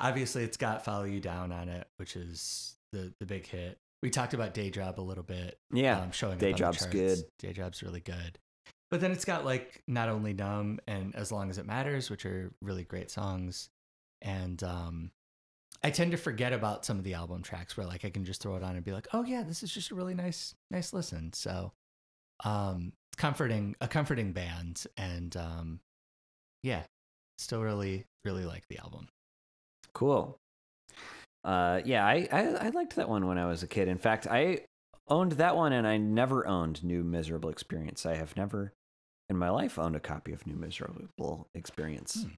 [0.00, 3.78] Obviously, it's got "Follow You Down" on it, which is the the big hit.
[4.02, 5.58] We talked about "Day Job" a little bit.
[5.72, 7.18] Yeah, um, showing Day Job's good.
[7.38, 8.38] Day Job's really good.
[8.90, 12.26] But then it's got like not only "Numb" and "As Long as It Matters," which
[12.26, 13.68] are really great songs,
[14.22, 15.10] and um,
[15.82, 18.42] I tend to forget about some of the album tracks where like I can just
[18.42, 20.92] throw it on and be like, oh yeah, this is just a really nice, nice
[20.92, 21.32] listen.
[21.32, 21.72] So,
[22.44, 25.80] um, comforting, a comforting band, and um,
[26.62, 26.82] yeah,
[27.38, 29.08] still really, really like the album.
[29.92, 30.36] Cool.
[31.42, 33.88] Uh, yeah, I, I I liked that one when I was a kid.
[33.88, 34.60] In fact, I
[35.08, 38.04] owned that one, and I never owned New Miserable Experience.
[38.04, 38.72] I have never
[39.28, 42.24] in my life owned a copy of New Miserable Experience.
[42.24, 42.34] Hmm.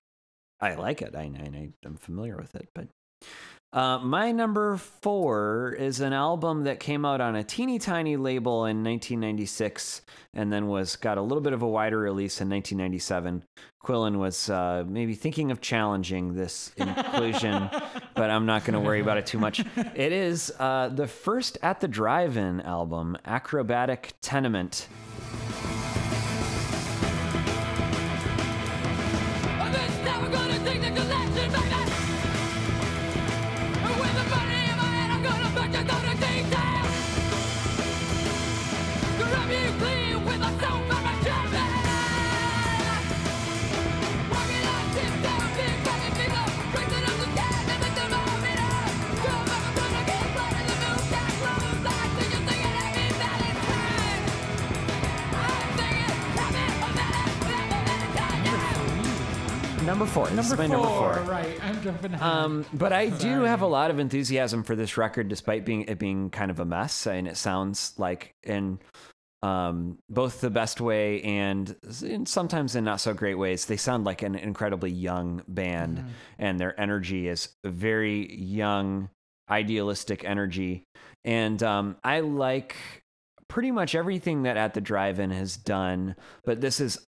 [0.60, 1.16] I like it.
[1.16, 2.86] I, I I'm familiar with it, but
[3.72, 8.66] uh, my number four is an album that came out on a teeny tiny label
[8.66, 10.02] in 1996,
[10.34, 13.42] and then was got a little bit of a wider release in 1997.
[13.82, 17.70] Quillen was uh, maybe thinking of challenging this inclusion,
[18.14, 19.64] but I'm not going to worry about it too much.
[19.94, 24.88] It is uh, the first at the drive-in album, Acrobatic Tenement.
[59.92, 60.26] Number four.
[60.28, 61.22] This is my number four.
[61.28, 62.22] Right, I'm jumping ahead.
[62.26, 65.98] Um, but I do have a lot of enthusiasm for this record, despite being it
[65.98, 68.78] being kind of a mess, and it sounds like in
[69.42, 73.66] um, both the best way and in sometimes in not so great ways.
[73.66, 76.08] They sound like an incredibly young band, Mm-hmm.
[76.38, 79.10] and their energy is a very young,
[79.50, 80.84] idealistic energy,
[81.22, 82.76] and um, I like
[83.46, 86.16] pretty much everything that At the Drive-In has done,
[86.46, 87.06] but this is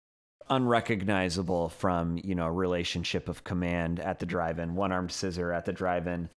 [0.50, 5.72] unrecognizable from you know relationship of command at the drive-in one armed scissor at the
[5.72, 6.28] drive-in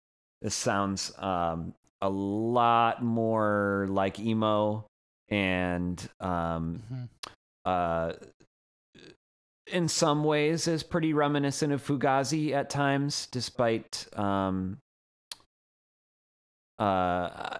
[0.41, 4.85] this sounds um a lot more like emo
[5.29, 7.09] and um Mhm.
[7.65, 8.13] uh
[9.67, 14.77] in some ways is pretty reminiscent of fugazi at times despite um
[16.79, 17.57] uh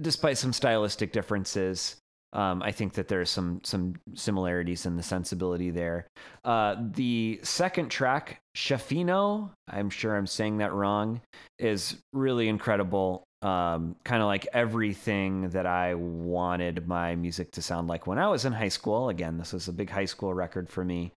[0.00, 1.96] despite some stylistic differences
[2.32, 6.06] um, I think that there's some some similarities in the sensibility there.
[6.44, 11.20] Uh, the second track, Schaffino, I'm sure I'm saying that wrong,
[11.58, 13.24] is really incredible.
[13.42, 18.28] Um, kind of like everything that I wanted my music to sound like when I
[18.28, 19.08] was in high school.
[19.08, 21.12] Again, this was a big high school record for me,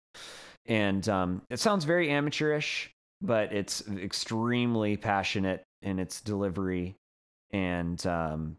[0.66, 2.90] and um, it sounds very amateurish,
[3.20, 6.96] but it's extremely passionate in its delivery,
[7.52, 8.56] and um,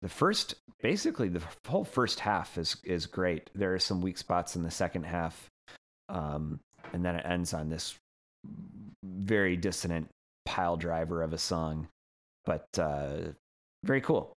[0.00, 4.56] the first basically the whole first half is is great there are some weak spots
[4.56, 5.48] in the second half
[6.08, 6.58] um
[6.92, 7.94] and then it ends on this
[9.04, 10.08] very dissonant
[10.44, 11.88] pile driver of a song
[12.44, 13.16] but uh
[13.84, 14.34] very cool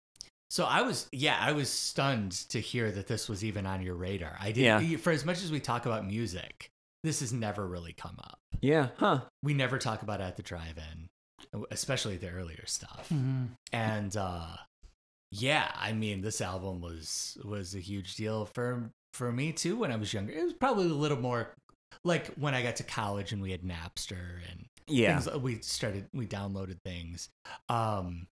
[0.49, 3.95] So I was, yeah, I was stunned to hear that this was even on your
[3.95, 4.37] radar.
[4.39, 6.69] I didn't, for as much as we talk about music,
[7.03, 8.39] this has never really come up.
[8.61, 11.07] yeah huh We never talk about it at the drive-in,
[11.71, 13.09] especially the earlier stuff.
[13.11, 13.49] Mhm.
[13.73, 14.55] And uh,
[15.37, 19.91] yeah, I mean, this album was was a huge deal for for me too when
[19.91, 20.33] I was younger.
[20.33, 21.53] It was probably a little more
[22.03, 26.05] like when I got to college and we had Napster and yeah things we started
[26.13, 27.29] we downloaded things
[27.69, 28.27] um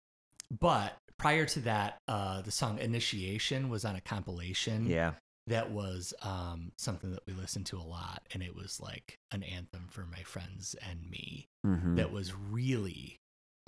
[0.61, 5.13] but prior to that uh the song initiation was on a compilation yeah
[5.47, 9.45] that was um something that we listened to a lot and it was like an
[9.45, 11.95] anthem for my friends and me Mhm.
[11.97, 13.17] that was really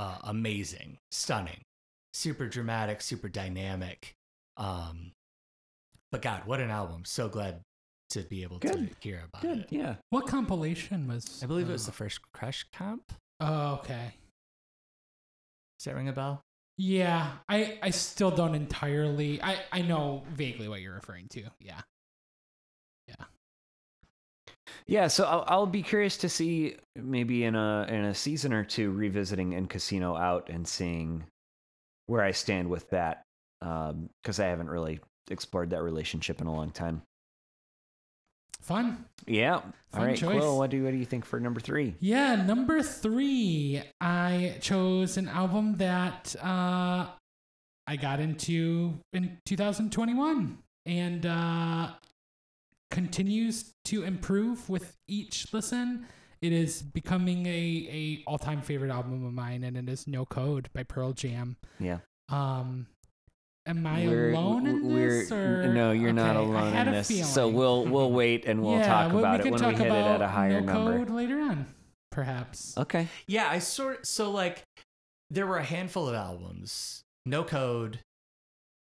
[0.01, 1.61] uh amazing stunning
[2.13, 4.15] super dramatic super dynamic
[4.57, 5.13] um
[6.11, 7.61] but god what an album so glad
[8.11, 11.41] to be able to hear about good it yeah What compilation was?
[11.43, 14.13] i believe it was uh, the first crush comp Oh, okay.
[15.79, 16.41] does that ring a bell
[16.79, 19.43] Yeah, I I still don't entirely.
[19.43, 21.43] I I know vaguely what you're referring to.
[21.61, 21.81] Yeah.
[23.09, 23.25] Yeah.
[24.87, 28.65] Yeah, so I'll, I'll be curious to see maybe in a in a season or
[28.65, 31.25] two revisiting In/Casino/Out and seeing
[32.07, 33.25] where I stand with that
[33.61, 35.01] because I haven't really
[35.31, 37.03] explored that relationship in a long time.
[38.63, 39.05] Fun.
[39.27, 39.59] Yeah.
[39.59, 40.39] Fun All right, choice.
[40.39, 41.97] Quill, what do what do you think for number three?
[41.99, 47.07] Yeah, number three, I chose an album that uh,
[47.87, 51.89] I got into in 2021 and uh,
[52.93, 56.07] continues to improve with each listen.
[56.43, 60.27] It is becoming a, a all time favorite album of mine, and it is No
[60.27, 61.57] Code by Pearl Jam.
[61.79, 61.99] Yeah.
[62.31, 62.87] Um,
[63.67, 65.31] am I We're- alone in we're- this?
[65.33, 67.33] Or no, you're not Okay, I alone in a this.
[67.33, 69.73] So we'll we'll wait and we'll yeah, talk we- about we it can when talk
[69.73, 70.73] we hit it at a higher number.
[70.73, 70.99] no number.
[71.07, 71.67] Code later on,
[72.11, 72.77] perhaps.
[72.77, 73.07] Okay.
[73.29, 74.65] Yeah, I sort so like
[75.31, 78.01] there were a handful of albums, No Code,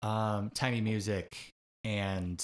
[0.04, 1.36] um, Tiny Music,
[1.84, 2.41] and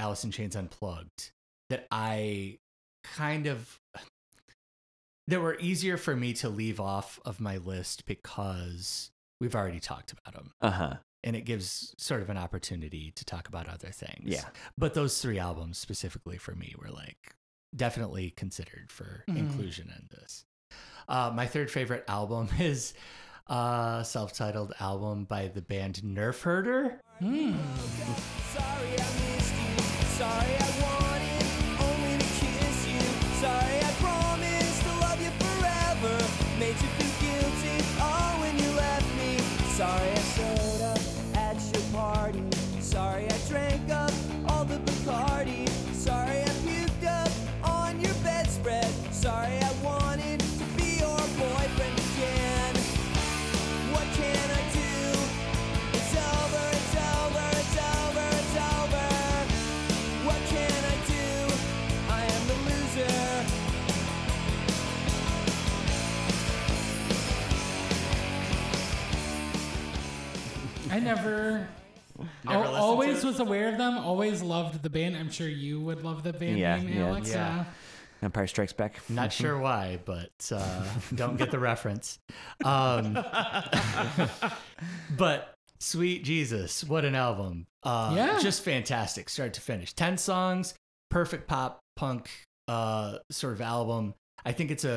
[0.00, 1.30] Alice in Chains Unplugged
[1.70, 2.58] that I
[3.04, 3.78] kind of
[5.28, 9.10] that were easier for me to leave off of my list because
[9.40, 10.52] we've already talked about them.
[10.60, 10.94] Uh huh.
[11.22, 14.24] And it gives sort of an opportunity to talk about other things.
[14.24, 14.44] Yeah.
[14.76, 17.34] But those three albums specifically for me were like
[17.76, 19.36] definitely considered for Mhm.
[19.36, 20.44] inclusion in this.
[21.08, 22.94] Uh, my third favorite album is
[23.48, 27.00] a self-titled album by the band Nerf Herder.
[27.18, 27.54] Hmm.
[71.00, 71.68] I never.
[72.44, 73.30] Never al- listened always to it?
[73.30, 73.96] was aware of them.
[73.98, 75.16] Always loved the band.
[75.16, 77.30] I'm sure you would love the band Yeah, name, yeah, Alex.
[77.30, 77.64] yeah.
[78.20, 78.98] Empire Strikes Back.
[79.08, 80.84] Not sure why, but uh,
[81.14, 82.18] don't get the reference.
[82.64, 83.14] Um,
[85.16, 87.66] but Sweet Jesus, what an album.
[87.84, 88.38] Uh, Yeah.
[88.40, 89.92] Just fantastic, start to finish.
[89.92, 90.74] 10 songs,
[91.10, 92.28] perfect pop punk
[92.66, 94.14] uh, sort of album.
[94.44, 94.88] I think it's a,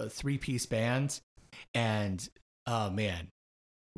[0.00, 1.20] a, a three piece band.
[1.74, 2.26] And
[2.66, 3.28] oh man,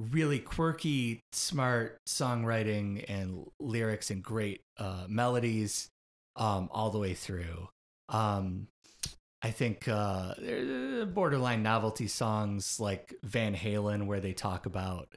[0.01, 5.89] really quirky, smart songwriting and lyrics and great uh, melodies
[6.37, 7.69] um, all the way through.
[8.09, 8.69] Um,
[9.43, 10.35] I think uh,
[11.07, 15.15] borderline novelty songs like Van Halen, where they talk about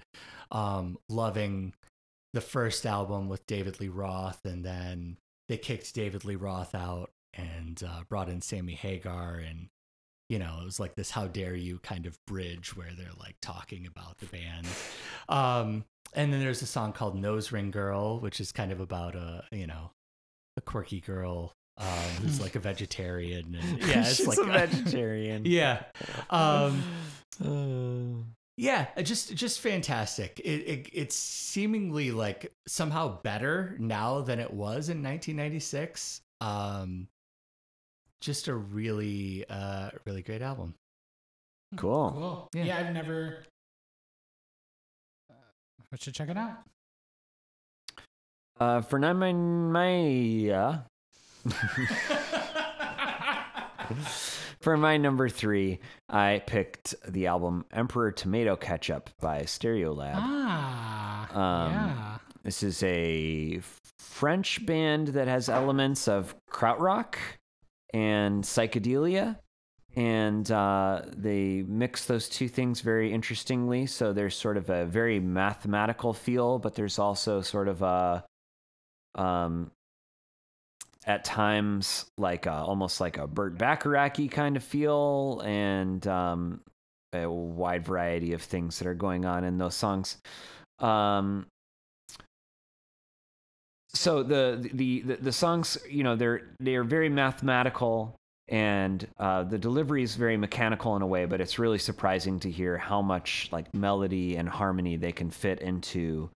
[0.51, 1.73] um, loving
[2.33, 5.17] the first album with David Lee Roth, and then
[5.49, 9.67] they kicked David Lee Roth out and uh, brought in Sammy Hagar, and
[10.33, 13.35] you know it was like this "How dare you" kind of bridge where they're like
[13.39, 14.65] talking about the band.
[15.29, 19.13] Um, and then there's a song called "Nose Ring Girl," which is kind of about
[19.13, 19.91] a you know
[20.57, 21.87] a quirky girl um,
[22.21, 23.55] who's like a vegetarian.
[23.61, 25.45] And, yeah, it's She's like a vegetarian.
[25.45, 25.83] yeah.
[26.31, 26.81] Um,
[27.43, 28.23] Uh,
[28.57, 30.39] yeah, just just fantastic.
[30.39, 36.21] It, it it's seemingly like somehow better now than it was in 1996.
[36.41, 37.07] Um,
[38.23, 40.73] just a really uh really great album.
[41.75, 42.11] cool.
[42.11, 42.49] cool.
[42.53, 42.63] Yeah.
[42.63, 42.79] Yeah.
[42.79, 43.43] I've never.
[45.29, 45.33] Uh,
[45.91, 46.59] I should check it out.
[48.59, 50.79] Uh, for nine, my my uh,
[54.61, 60.13] for my number three, I picked the album Emperor Tomato Ketchup by Stereolab.
[60.15, 61.35] Ah.
[61.35, 62.17] Um, yeah.
[62.43, 63.59] This is a
[63.99, 67.15] French band that has elements of krautrock
[67.93, 69.37] and psychedelia,
[69.95, 73.85] and uh, they mix those two things very interestingly.
[73.85, 78.25] So there's sort of a very mathematical feel, but there's also sort of a,
[79.15, 79.71] um,
[81.05, 86.61] at times like a, almost like a Burt Bacharach kind of feel, and um,
[87.13, 90.17] a wide variety of things that are going on in those songs.
[90.79, 91.45] Um,
[93.93, 98.15] so the, the the the songs you know they're they're very mathematical
[98.49, 102.49] and uh, the delivery is very mechanical in a way but it's really surprising to
[102.51, 106.29] hear how much like melody and harmony they can fit into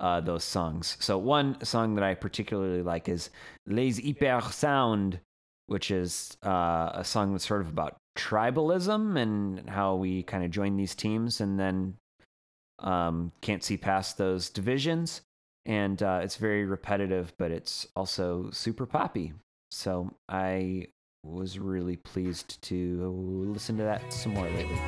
[0.00, 0.96] uh, those songs.
[1.00, 3.30] So one song that i particularly like is
[3.66, 5.20] les hyper sound
[5.66, 10.50] which is uh, a song that's sort of about tribalism and how we kind of
[10.50, 11.94] join these teams and then
[12.78, 15.22] Um, can't see past those divisions,
[15.66, 19.32] and uh, it's very repetitive, but it's also super poppy.
[19.70, 20.88] So I
[21.24, 23.08] was really pleased to
[23.52, 24.78] listen to that some more lately.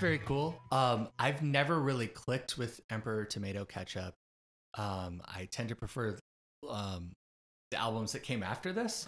[0.00, 0.58] Very cool.
[0.72, 4.14] Um, I've never really clicked with Emperor Tomato Ketchup.
[4.76, 6.18] Um, I tend to prefer
[6.68, 7.10] um,
[7.70, 9.06] the albums that came after this,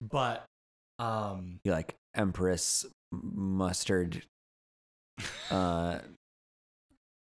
[0.00, 0.44] but
[0.98, 4.22] um, You like Empress mustard.
[5.50, 5.98] Uh,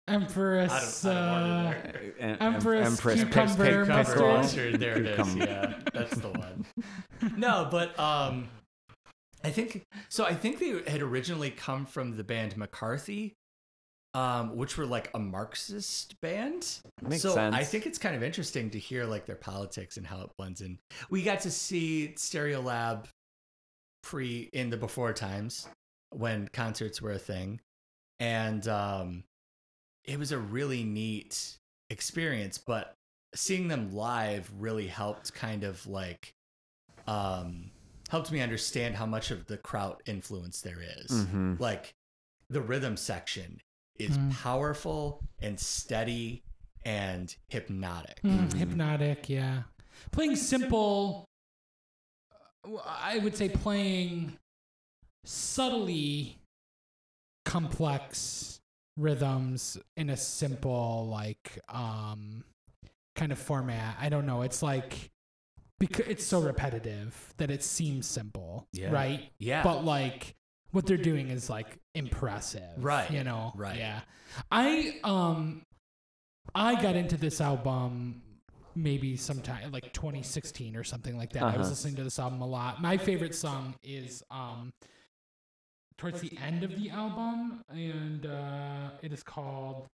[0.07, 1.05] Empress.
[1.05, 4.21] I don't, I don't uh, em- Empress Empress cucumber pickle- mustard.
[4.21, 5.35] Mustard, there it is.
[5.35, 6.65] Yeah, that's the one.
[7.37, 8.49] No, but um,
[9.43, 10.25] I think so.
[10.25, 13.35] I think they had originally come from the band McCarthy,
[14.13, 16.79] um, which were like a Marxist band.
[17.01, 17.55] Makes so sense.
[17.55, 20.61] I think it's kind of interesting to hear like their politics and how it blends
[20.61, 20.77] in.
[21.09, 23.05] We got to see Stereolab
[24.03, 25.67] pre in the before times
[26.11, 27.61] when concerts were a thing,
[28.19, 29.23] and um,
[30.05, 31.57] it was a really neat
[31.89, 32.57] experience.
[32.57, 32.93] But
[33.33, 36.33] seeing them live really helped kind of like
[37.07, 37.71] um
[38.11, 41.11] helped me understand how much of the kraut influence there is.
[41.11, 41.59] Mhm.
[41.59, 41.93] like
[42.49, 43.61] the rhythm section
[43.97, 44.31] is Mm.
[44.31, 46.43] powerful and steady
[46.83, 49.63] and hypnotic Mm, hypnotic, yeah.
[50.11, 51.25] Playing simple,
[52.65, 54.37] uh, I would say playing
[55.23, 56.37] subtly
[57.45, 58.59] complex
[58.97, 62.43] rhythms in a simple, like, um,
[63.15, 63.95] kind of format.
[63.99, 64.41] I don't know.
[64.41, 65.11] It's like,
[65.81, 68.91] because it's so repetitive that it seems simple, Yeah.
[68.91, 69.29] right?
[69.39, 70.35] yeah But like,
[70.71, 73.75] what they're doing is like impressive, Right, You know, right.
[73.77, 74.01] Yeah,
[74.51, 75.63] I um,
[76.55, 78.21] I got into this album
[78.73, 81.43] maybe sometime like 2016 or something like that.
[81.43, 81.69] I was Uh-huh.
[81.71, 82.81] listening to this album a lot.
[82.81, 84.71] My favorite song is um,
[85.97, 89.87] towards the end of the album, and uh, it is called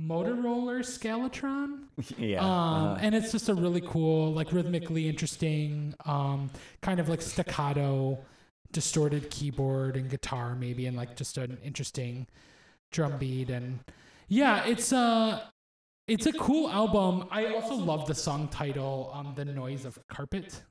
[0.00, 1.88] Motoroller Scalatron.
[2.18, 2.40] yeah.
[2.40, 6.50] Um, uh, and it's just a really cool, like rhythmically interesting, um,
[6.82, 8.18] kind of like staccato,
[8.72, 12.26] distorted keyboard and guitar, maybe, and like just an interesting
[12.92, 13.50] drum beat.
[13.50, 13.80] And
[14.28, 15.50] yeah, it's a,
[16.06, 17.26] it's a cool album.
[17.30, 20.62] I also love the song title, um, "The Noise of Carpet."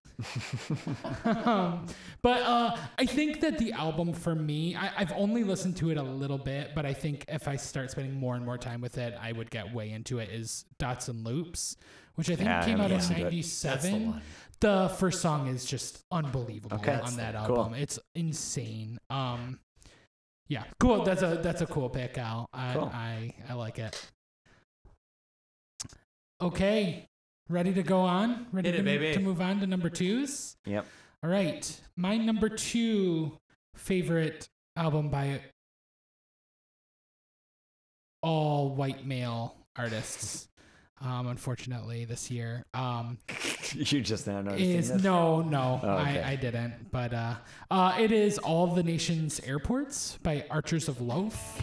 [1.25, 1.85] Um,
[2.21, 5.97] but uh, I think that the album for me, I, I've only listened to it
[5.97, 8.97] a little bit, but I think if I start spending more and more time with
[8.97, 10.29] it, I would get way into it.
[10.29, 11.77] Is Dots and Loops,
[12.15, 13.31] which I think Yeah, I came out in listened to it.
[13.31, 14.21] that's the '97.
[14.59, 16.93] The first song is just unbelievable Okay.
[16.99, 17.57] on that Cool.
[17.59, 17.73] album.
[17.75, 18.97] It's insane.
[19.11, 19.59] Um,
[20.47, 21.03] yeah, cool.
[21.03, 22.49] That's a that's a cool pick, Al.
[22.53, 22.91] I Cool.
[22.93, 24.09] I, I like it.
[26.41, 27.07] Okay,
[27.49, 28.47] ready to go on?
[28.51, 30.55] Ready to, it, to move on to number twos?
[30.65, 30.85] yep.
[31.23, 33.37] All right, my number two
[33.75, 35.41] favorite album by
[38.21, 40.47] all white male artists.
[40.99, 42.65] Um, unfortunately, this year.
[42.73, 43.19] Um,
[43.73, 45.03] you just now noticing is this?
[45.03, 46.21] no, no, Oh, okay.
[46.23, 46.91] I, I didn't.
[46.91, 47.35] But uh,
[47.69, 51.61] uh, it is All the Nation's Airports by Archers of Loaf.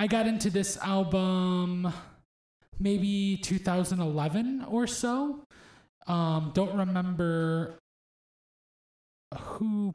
[0.00, 1.92] I got into this album
[2.78, 5.44] maybe 2011 or so.
[6.06, 7.74] Um, don't remember
[9.38, 9.94] who,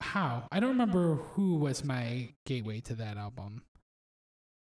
[0.00, 0.44] how.
[0.50, 3.60] I don't remember who was my gateway to that album.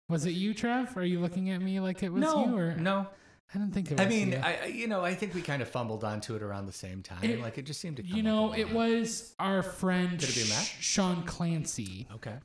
[0.09, 0.97] Was it you, Trev?
[0.97, 2.57] Are you looking at me like it was no you?
[2.57, 3.07] Or no
[3.55, 4.05] I didn't think it was.
[4.05, 4.38] I mean, you.
[4.43, 7.24] I you know, I think we kind of fumbled onto it around the same time.
[7.24, 8.03] It- like it just seemed to.
[8.03, 10.74] Come you know, it was our friend Could it be Matt?
[10.82, 12.36] Sean Clancy, okay.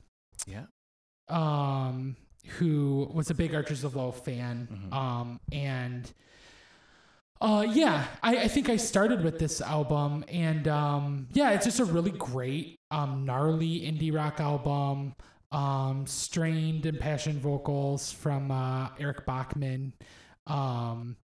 [0.46, 0.66] Yeah.
[1.28, 2.16] Um,
[2.58, 4.92] who was a big Archers of Loaf fan, Mm-hmm.
[4.92, 6.12] um, and
[7.40, 11.80] uh, yeah, I, I think I started with this album, and um, yeah, it's just
[11.80, 15.14] a really great, um, gnarly indie rock album.
[15.50, 19.92] Um, strained and passionate vocals from uh, Eric Bachmann.
[20.46, 21.16] Um,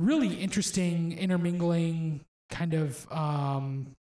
[0.00, 3.94] really interesting intermingling kind of um,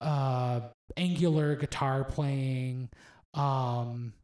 [0.00, 0.60] uh,
[0.96, 2.88] angular guitar playing.
[3.34, 4.14] Um,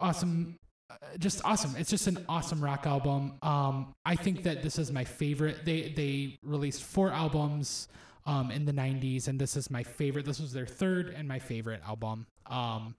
[0.00, 0.58] awesome.
[0.90, 1.74] Uh, just awesome.
[1.76, 3.34] It's just an awesome rock album.
[3.42, 5.64] Um i think that this is my favorite.
[5.64, 7.88] They they released four albums
[8.24, 10.24] um in the 90s and this is my favorite.
[10.24, 12.26] This was their third and my favorite album.
[12.46, 12.94] Um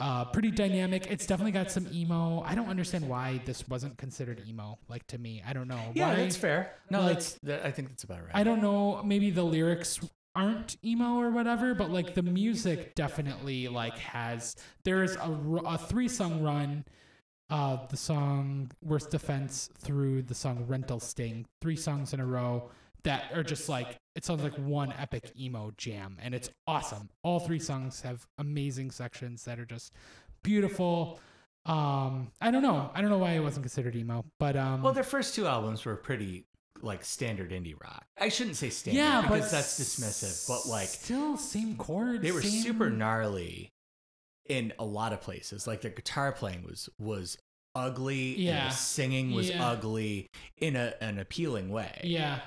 [0.00, 1.06] uh pretty dynamic.
[1.08, 2.42] It's definitely got some emo.
[2.42, 5.40] I don't understand why this wasn't considered emo like to me.
[5.46, 6.16] I don't know Yeah, why.
[6.16, 6.72] that's fair.
[6.90, 7.34] No, like- that's.
[7.44, 8.34] That, I think that's about right.
[8.34, 10.00] I don't know, maybe the lyrics
[10.36, 15.78] aren't emo or whatever, but like the music definitely like has there is a, a
[15.78, 16.84] three song run
[17.50, 22.70] uh the song Worst Defense through the song Rental Sting, three songs in a row
[23.04, 27.10] that are just like it sounds like one epic emo jam and it's awesome.
[27.22, 29.92] All three songs have amazing sections that are just
[30.42, 31.20] beautiful.
[31.66, 32.90] Um I don't know.
[32.94, 35.84] I don't know why it wasn't considered emo, but um Well, their first two albums
[35.84, 36.44] were pretty
[36.82, 38.04] like standard indie rock.
[38.18, 42.20] I shouldn't say standard yeah, because but that's dismissive, but like still same chords.
[42.22, 43.70] they were same- super gnarly
[44.48, 45.66] in a lot of places.
[45.66, 47.38] Like their guitar playing was was
[47.76, 48.34] ugly.
[48.34, 48.68] and Yeah.
[48.70, 49.66] singing was Yeah.
[49.68, 52.00] ugly in a, an appealing way.
[52.04, 52.40] Yeah,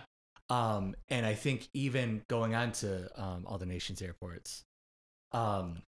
[0.49, 4.63] Um, and I think even going on to um, all the nation's airports,
[5.33, 5.81] um,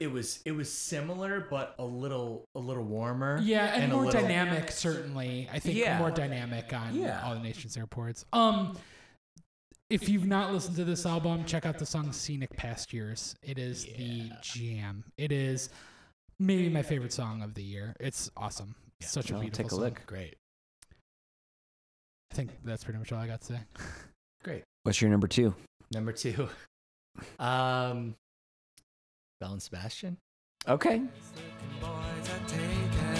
[0.00, 3.40] it was it was similar but a little a little warmer.
[3.42, 4.70] yeah, and, a more little- dynamic.
[4.70, 5.98] Certainly, I think Yeah.
[5.98, 7.22] more dynamic on Yeah.
[7.24, 8.24] all the nation's airports.
[8.32, 8.76] Um,
[9.90, 13.84] if you've not listened to this album, check out the song "Scenic Pastures." It is
[13.84, 15.04] the jam.
[15.16, 15.70] It is
[16.38, 17.96] maybe my favorite song of the year.
[17.98, 18.74] It's awesome.
[19.00, 19.80] Such a I'll beautiful take a song.
[19.80, 20.06] look.
[20.06, 20.36] Great,
[22.32, 23.60] I think that's pretty much all I got to say.
[24.44, 24.64] great.
[24.82, 25.54] What's your number two?
[25.92, 26.48] Number two,
[27.38, 28.14] um,
[29.40, 30.16] Belle and Sebastian.
[30.66, 30.98] Okay.
[31.80, 33.14] boys are taken.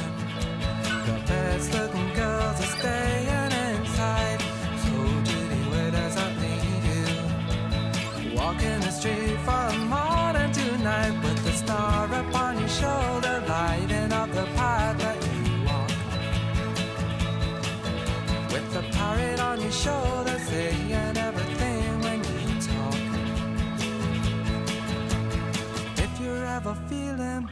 [1.07, 4.41] The best looking girls are staying inside.
[4.83, 4.91] So
[5.23, 8.37] Judy, where does that lead you?
[8.37, 12.08] Walking the street from morning to night with the star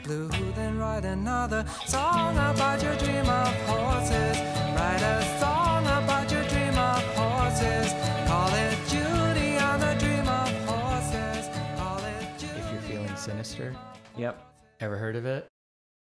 [0.07, 4.39] blue, then write another song about your dream of horses.
[4.77, 7.93] Write a song about your dream of horses.
[8.29, 11.49] Call it Judy on the dream of horses.
[11.77, 12.53] Call it Judy.
[12.61, 13.75] If you're feeling sinister,
[14.17, 14.41] Yep.
[14.81, 15.49] ever heard of it?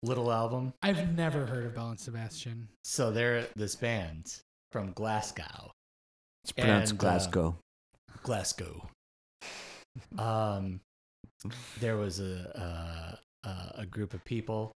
[0.03, 0.73] Little album.
[0.81, 2.67] I've never heard of Belle and Sebastian.
[2.83, 4.41] So they're this band
[4.71, 5.71] from Glasgow.
[6.43, 7.57] It's pronounced And, uh, Glasgow.
[8.23, 8.89] Glasgow.
[10.17, 10.79] Um,
[11.79, 13.10] there was a, a
[13.43, 14.71] a a group of people,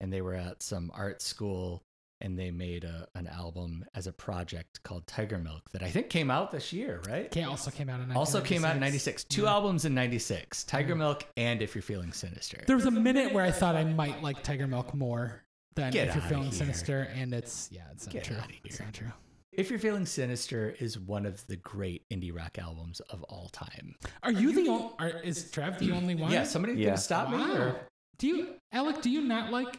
[0.00, 1.82] and they were at some art school,
[2.20, 6.30] and they made a, an album as a project called Tigermilk that I think came
[6.30, 7.34] out this year, right?
[7.36, 9.24] It also came out in Also came out in '96.
[9.24, 12.62] Two albums in '96: Tigermilk and If You're Feeling Sinister.
[12.66, 15.42] There was a minute where I thought I might like Tigermilk more
[15.74, 16.52] than Get if you're feeling here.
[16.52, 18.36] sinister, and it's yeah, it's not Get true.
[18.64, 19.12] It's not true.
[19.52, 23.94] If You're Feeling Sinister is one of the great indie rock albums of all time.
[24.24, 24.90] Are you the only?
[24.98, 26.32] Are, is Trev the only one?
[26.32, 26.88] Yeah, somebody Yeah.
[26.90, 27.36] can stop me.
[27.38, 27.54] Wow.
[27.56, 27.76] Or,
[28.18, 29.02] Do you, Alec?
[29.02, 29.78] Do you not like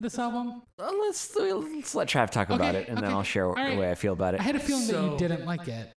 [0.00, 0.62] this album?
[0.78, 3.10] Well, let's let's let Trav talk about it, and then.
[3.10, 3.74] I'll share All right.
[3.74, 4.40] the way I feel about it.
[4.40, 5.92] I had a feeling that you didn't like it.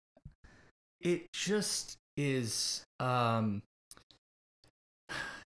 [1.01, 3.61] it just is um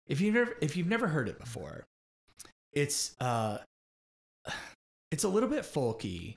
[0.07, 1.83] if you've never if you've never heard it before
[2.71, 3.57] it's uh
[5.11, 6.35] it's a little bit folky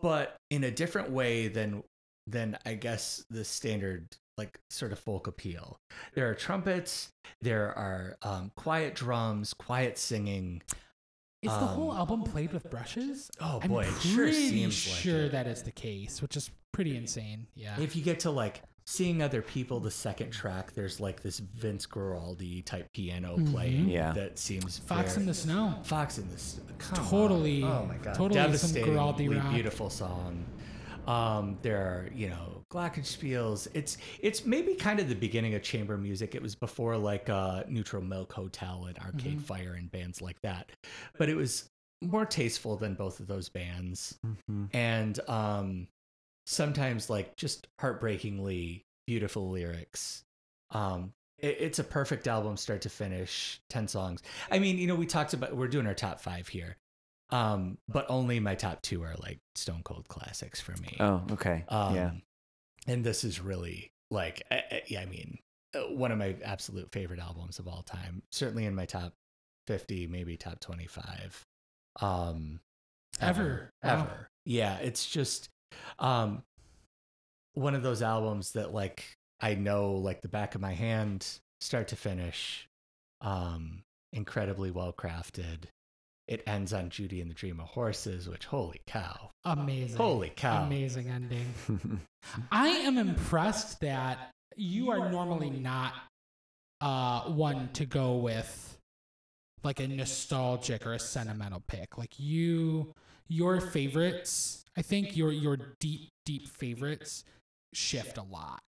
[0.00, 1.80] but in a different way than
[2.26, 4.04] than i guess the standard
[4.38, 5.78] like sort of folk appeal
[6.14, 10.62] there are trumpets there are um, quiet drums quiet singing
[11.42, 13.30] Is the whole Um, album played with brushes?
[13.40, 15.32] oh I'm boy it pretty sure seems like sure it.
[15.32, 17.46] that is the case, which is pretty insane.
[17.54, 17.78] Yeah.
[17.80, 21.86] if you get to like seeing other people the second track there's like this vince
[21.86, 24.12] guaraldi type piano playing Yeah.
[24.12, 25.74] that seems Fox very- in the Snow.
[25.84, 27.70] fox in this come Totally- on.
[27.82, 29.52] oh my god totally some devastatingly Guaraldi rock.
[29.52, 30.44] beautiful song
[31.06, 35.96] um there are you know glockenspiels it's it's maybe kind of the beginning of chamber
[35.96, 39.38] music it was before like uh neutral milk hotel and arcade Mm-hmm.
[39.40, 40.70] fire and bands like that
[41.18, 41.68] but it was
[42.02, 44.18] more tasteful than both of those bands,
[44.72, 45.86] and um,
[46.46, 50.24] sometimes like just heartbreakingly beautiful lyrics.
[50.72, 54.20] Um, it, it's a perfect album, start to finish, ten songs.
[54.50, 56.76] I mean, you know, we talked about we're doing our top five here,
[57.32, 60.96] um, but only my top two are like Stone Cold classics for me.
[61.00, 61.64] Oh, okay.
[61.68, 62.10] Um, yeah.
[62.86, 65.38] And this is really like, I, I, yeah, I mean,
[65.74, 68.22] uh, one of my absolute favorite albums of all time.
[68.30, 69.14] Certainly in my top
[69.66, 71.44] 50, maybe top 25.
[72.00, 72.60] Um,
[73.20, 73.70] Ever.
[73.82, 74.02] Ever.
[74.02, 74.08] Wow.
[74.44, 74.76] Yeah.
[74.78, 75.48] It's just,
[75.98, 76.42] um,
[77.54, 79.04] one of those albums that like
[79.40, 81.26] I know like the back of my hand,
[81.60, 82.68] start to finish.
[83.20, 85.64] Um, incredibly well crafted.
[86.28, 89.30] It ends on Judy and the Dream of Horses, which holy cow.
[89.44, 89.96] Amazing.
[89.96, 90.64] Holy cow.
[90.64, 91.52] Amazing ending.
[92.52, 95.94] I am impressed that you are normally not
[96.80, 98.78] uh, one to go with
[99.64, 101.98] like a nostalgic or a sentimental pick.
[101.98, 102.94] Like you,
[103.28, 107.24] your favorites, I think your your deep deep favorites
[107.72, 108.60] shift a lot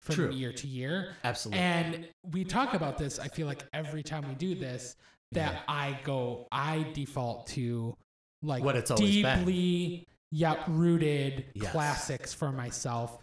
[0.00, 0.30] from True.
[0.32, 1.14] year to year.
[1.24, 1.60] Absolutely.
[1.60, 3.18] And we talk about this.
[3.18, 4.96] I feel like every time we do this,
[5.32, 5.60] that Yeah.
[5.68, 7.96] I go, I default to
[8.42, 9.38] like What it's always been.
[9.38, 11.70] deeply, yep, rooted Yes.
[11.72, 13.18] classics for myself.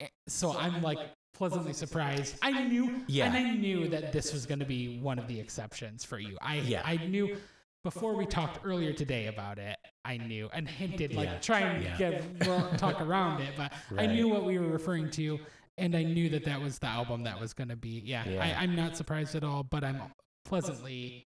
[0.00, 0.98] Eh, So I'm like
[1.34, 2.36] pleasantly surprised.
[2.42, 3.26] I knew, Yeah.
[3.26, 6.38] and I knew that this was going to be one of the exceptions for you.
[6.40, 6.82] I, Yeah.
[6.84, 7.36] I knew
[7.82, 9.76] before we talked earlier today about it.
[10.06, 11.38] I knew and hinted, like Yeah.
[11.40, 11.98] try and Yeah.
[11.98, 15.38] get well, talk around it, but I knew what we were referring to,
[15.76, 18.00] and I knew that that was the album that was going to be.
[18.04, 18.42] Yeah, Yeah.
[18.42, 20.00] I, I'm not surprised at all, but I'm
[20.46, 21.26] pleasantly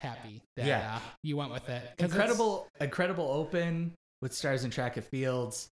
[0.00, 0.96] happy that Yeah.
[0.96, 1.82] uh, you went with it.
[1.82, 5.68] 'Cause it's- incredible incredible open with stars and track and fields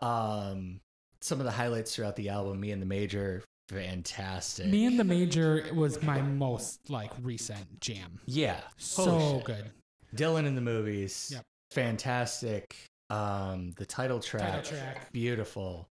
[0.00, 0.80] um
[1.20, 5.04] some of the highlights throughout the album me and the major fantastic Me and the
[5.04, 8.18] Major was my most like recent jam.
[8.26, 9.70] yeah So good.
[10.14, 11.42] dylan in the movies Yep.
[11.72, 12.74] fantastic
[13.10, 15.12] um the title track, Title track.
[15.12, 15.88] beautiful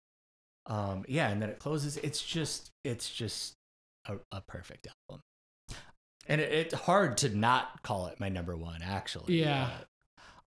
[0.66, 3.54] um yeah and then it closes it's just it's just
[4.06, 5.20] a, a perfect album
[6.28, 9.70] and it, it's hard to not call it my number one actually Yeah.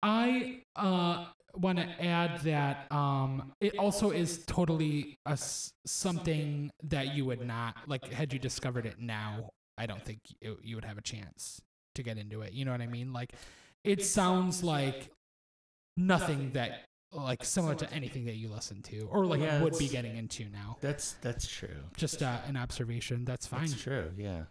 [0.02, 5.38] I uh, want to add that um, it also is totally a
[5.86, 9.50] something that you would not like had you discovered it now.
[9.78, 11.60] I don't think you, you would have a chance
[11.96, 12.52] to get into it.
[12.52, 13.12] You know what I mean?
[13.12, 13.32] Like
[13.84, 15.10] it sounds like
[15.96, 19.88] nothing that like similar to anything that you listen to or like Yeah, would be
[19.88, 20.76] getting into now.
[20.80, 23.24] that's that's true Just uh, an observation.
[23.24, 23.60] That's fine.
[23.66, 24.44] that's true yeah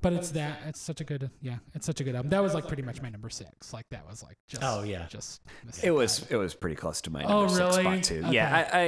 [0.00, 0.60] But it's that.
[0.66, 1.28] It's such a good.
[1.42, 2.30] Yeah, it's such a good album.
[2.30, 3.72] That was like pretty much my number six.
[3.72, 4.62] Like that was like just.
[4.64, 5.06] Oh, yeah.
[5.08, 5.40] Just.
[5.82, 7.82] It was it was pretty close to my Oh, number six really?
[7.82, 8.24] spot too.
[8.30, 8.86] Yeah, I, I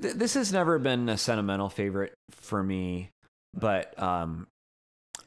[0.00, 3.10] th- this has never been a sentimental favorite for me,
[3.54, 4.46] but um,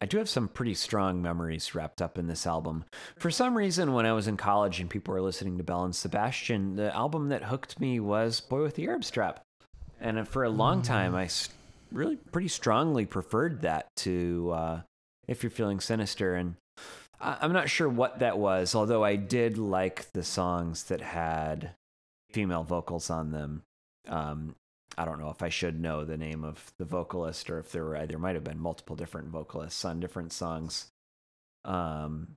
[0.01, 2.85] I do have some pretty strong memories wrapped up in this album.
[3.17, 5.93] For some reason, when I was in college and people were listening to Belle and
[5.95, 9.41] Sebastian, the album that hooked me was Boy with the Arab Strap,
[9.99, 11.49] and for a long time, I s-
[11.91, 14.81] really pretty strongly preferred that to uh,
[15.29, 16.55] If You're Feeling Sinister, and
[17.21, 21.75] I- I'm not sure what that was, although I did like the songs that had
[22.31, 23.63] female vocals on them.
[24.07, 24.55] Um,
[24.97, 27.85] I don't know if I should know the name of the vocalist or if there
[27.85, 30.91] were there might have been multiple different vocalists on different songs.
[31.63, 32.35] Um,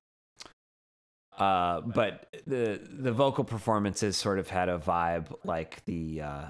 [1.38, 6.46] uh, but the the vocal performances sort of had a vibe like the uh,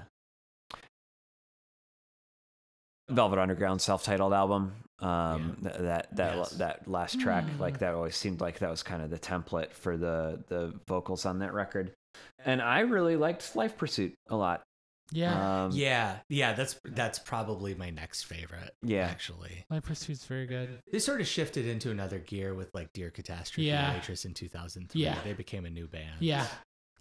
[3.13, 4.73] Velvet Underground self-titled album.
[4.99, 6.49] Um, th- that that Yes.
[6.51, 9.97] that last track, like that, always seemed like that was kind of the template for
[9.97, 11.93] the the vocals on that record.
[12.45, 14.61] And I really liked Life Pursuit a lot.
[15.11, 15.65] Yeah.
[15.65, 18.71] Um, Yeah, yeah, that's that's probably my next favorite.
[18.81, 19.05] Yeah.
[19.07, 20.79] actually, Life Pursuit's very good.
[20.91, 23.93] they sort of shifted into another gear with like Dear Catastrophe Yeah.
[23.93, 25.01] Waitress in 2003.
[25.01, 25.17] Yeah.
[25.23, 26.21] they became a new band.
[26.21, 26.47] Yeah.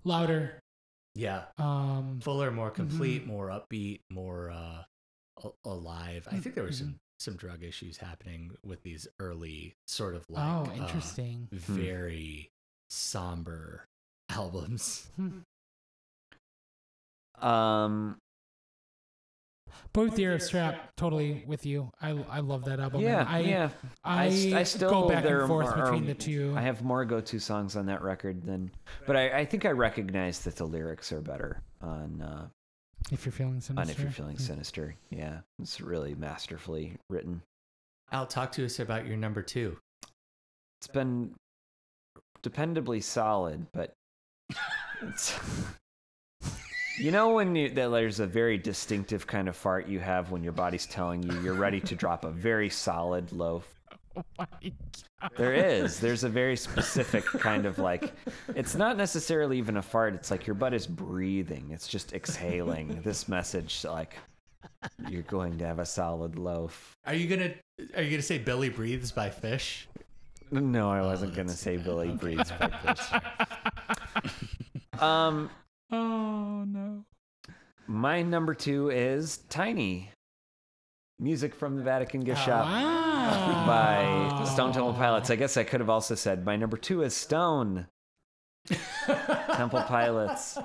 [0.04, 0.58] Louder.
[1.14, 2.20] yeah, Um.
[2.22, 2.88] fuller, more Mm-hmm.
[2.88, 4.86] complete, more upbeat, more uh, a-
[5.64, 6.26] alive.
[6.30, 6.84] I think there were Mm-hmm.
[6.84, 11.46] some some drug issues happening with these early sort of like oh, uh, interesting.
[11.52, 12.50] very
[12.90, 13.86] somber
[14.28, 15.08] albums.
[17.40, 18.16] Um,
[19.92, 21.90] Both the Arab Strap, totally with you.
[22.00, 23.00] I, I love that album.
[23.00, 23.68] and yeah, I, yeah.
[24.04, 26.54] I, s- I still go back there and forth are- between the two.
[26.56, 28.70] I have more go-to songs on that record than,
[29.06, 32.46] but I, I think I recognize that the lyrics are better on uh,
[33.10, 33.80] if you're feeling sinister.
[33.80, 34.42] on if you're feeling Hmm.
[34.42, 34.94] sinister.
[35.10, 37.42] Yeah, it's really masterfully written.
[38.12, 39.78] Al, talk to us about your number two.
[40.80, 41.34] It's been
[42.42, 43.94] dependably solid, but
[45.02, 45.34] it's.
[46.98, 50.44] You know when you, that there's a very distinctive kind of fart you have when
[50.44, 53.62] your body's telling you you're ready to drop a very solid low
[54.16, 55.30] Oh my God.
[55.36, 56.00] There is.
[56.00, 58.12] There's a very specific kind of like,
[58.54, 60.14] it's not necessarily even a fart.
[60.14, 61.70] It's like your butt is breathing.
[61.72, 63.84] It's just exhaling this message.
[63.84, 64.16] Like,
[65.08, 66.92] you're going to have a solid loaf.
[67.06, 67.54] Are you gonna
[67.96, 69.84] Are you gonna say Billy breathes by Phish?
[70.50, 75.02] No, I wasn't gonna say Billy breathes by Phish.
[75.02, 75.50] um,
[75.90, 77.04] Oh no.
[77.86, 80.10] my number two is Tiny.
[81.22, 83.64] Music from the Vatican Gift Shop Wow.
[83.64, 85.30] by Stone Temple Pilots.
[85.30, 87.86] I guess I could have also said my number two is Stone
[89.06, 90.58] Temple Pilots.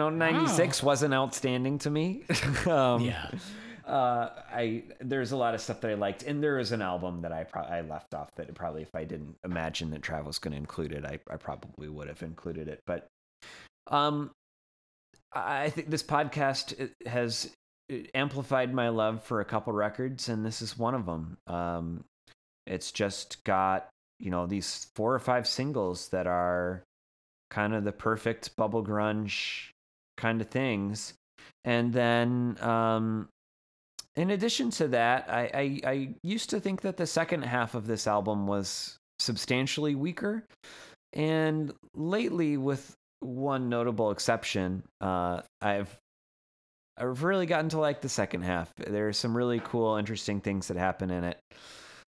[0.00, 2.24] Know, 96 wasn't outstanding to me.
[2.66, 3.30] um, Yeah.
[3.86, 7.22] uh, I there's a lot of stuff that I liked, and there is an album
[7.22, 10.38] that I pro- I left off that probably if I didn't imagine that Trav was
[10.38, 12.80] going to include it, I I probably would have included it.
[12.86, 13.06] But
[13.86, 14.30] um,
[15.32, 17.50] I I think this podcast has
[18.14, 21.36] amplified my love for a couple records, and this is one of them.
[21.46, 22.04] Um,
[22.66, 23.88] it's just got
[24.20, 26.82] you know these four or five singles that are
[27.50, 29.70] kind of the perfect bubble grunge
[30.20, 31.14] kind of things.
[31.64, 33.28] And then um
[34.16, 37.86] in addition to that I, I i used to think that the second half of
[37.86, 40.44] this album was substantially weaker.
[41.12, 45.94] And lately with one notable exception uh i've
[46.96, 48.72] i've really gotten to like the second half.
[48.76, 51.38] There are some really cool interesting things that happen in it.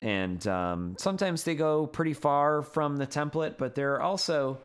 [0.00, 4.58] And um, sometimes they go pretty far from the template but there are also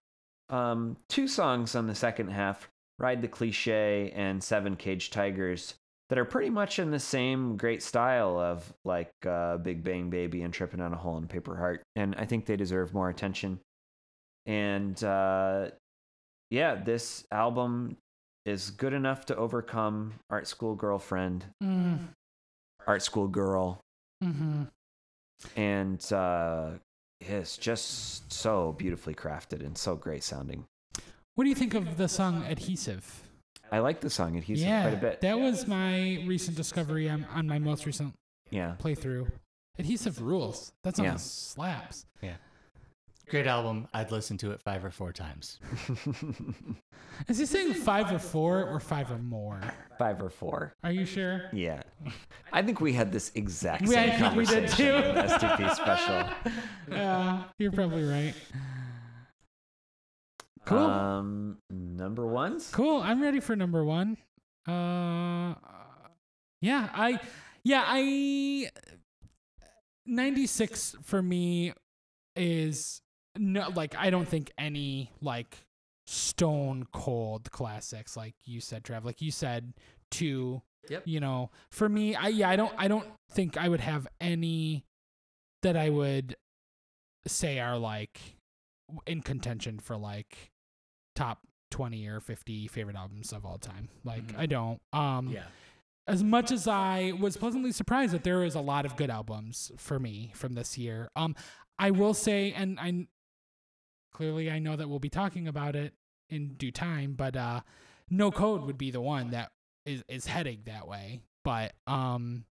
[0.50, 2.68] um, two songs on the second half
[3.00, 5.76] ride the cliche and seven caged tigers
[6.10, 10.42] that are pretty much in the same great style of like uh, big bang baby
[10.42, 13.60] and tripping on a hole in paper heart and i think they deserve more attention.
[14.46, 15.72] And uh,
[16.50, 17.98] yeah this album
[18.46, 22.00] is good enough to overcome art school girlfriend Mm,
[22.88, 23.82] art school girl.
[24.24, 24.64] Hmm
[25.56, 26.72] and uh,
[27.20, 30.66] it's just so beautifully crafted and so great sounding
[31.38, 33.22] What do you think of the song Adhesive?
[33.72, 35.22] I like the song Adhesive yeah, quite a bit.
[35.22, 38.16] that was my recent discovery on, on my most recent
[38.50, 38.74] yeah.
[38.80, 39.30] playthrough.
[39.78, 40.72] Adhesive rules.
[40.84, 41.16] That song Yeah.
[41.18, 42.08] slaps.
[43.30, 43.88] Great album.
[43.94, 45.60] I'd listen to it five or four times.
[47.28, 49.62] Is he saying five or four or five or more?
[50.00, 50.74] Five or four.
[50.84, 51.44] Are you sure?
[51.54, 51.84] Yeah.
[52.52, 55.20] I think we had this exact We- I same think we did conversation too.
[55.46, 56.26] STP special.
[56.90, 58.34] Yeah, you're probably right.
[60.68, 60.80] Cool.
[60.80, 62.70] Um, number ones?
[62.74, 63.02] Cool.
[63.02, 64.18] I'm ready for number one.
[64.68, 65.56] Uh,
[66.62, 67.20] yeah, I,
[67.64, 68.70] yeah, I.
[70.06, 71.74] 96 for me
[72.36, 73.02] is
[73.38, 75.58] no, like, I don't think any, like,
[76.06, 79.74] stone cold classics, like you said, Trev, like you said,
[80.12, 80.62] two.
[80.90, 81.04] Yep.
[81.06, 84.86] You know, for me, I, yeah, I don't, I don't think I would have any
[85.64, 86.36] that I would
[87.26, 88.20] say are like
[89.06, 90.52] in contention for like
[91.18, 91.40] top
[91.72, 93.90] 20 or 50 favorite albums of all time.
[94.04, 94.38] Like Mhm.
[94.40, 95.44] I don't um Yeah.
[96.08, 99.72] as much as I was pleasantly surprised that there is a lot of good albums
[99.78, 101.10] for me from this year.
[101.16, 101.36] Um
[101.80, 103.08] I will say and I
[104.14, 105.94] clearly I know that we'll be talking about it
[106.30, 107.62] in due time, but uh
[108.10, 109.52] No Code would be the one that
[109.86, 111.22] is is heading that way.
[111.44, 112.46] But um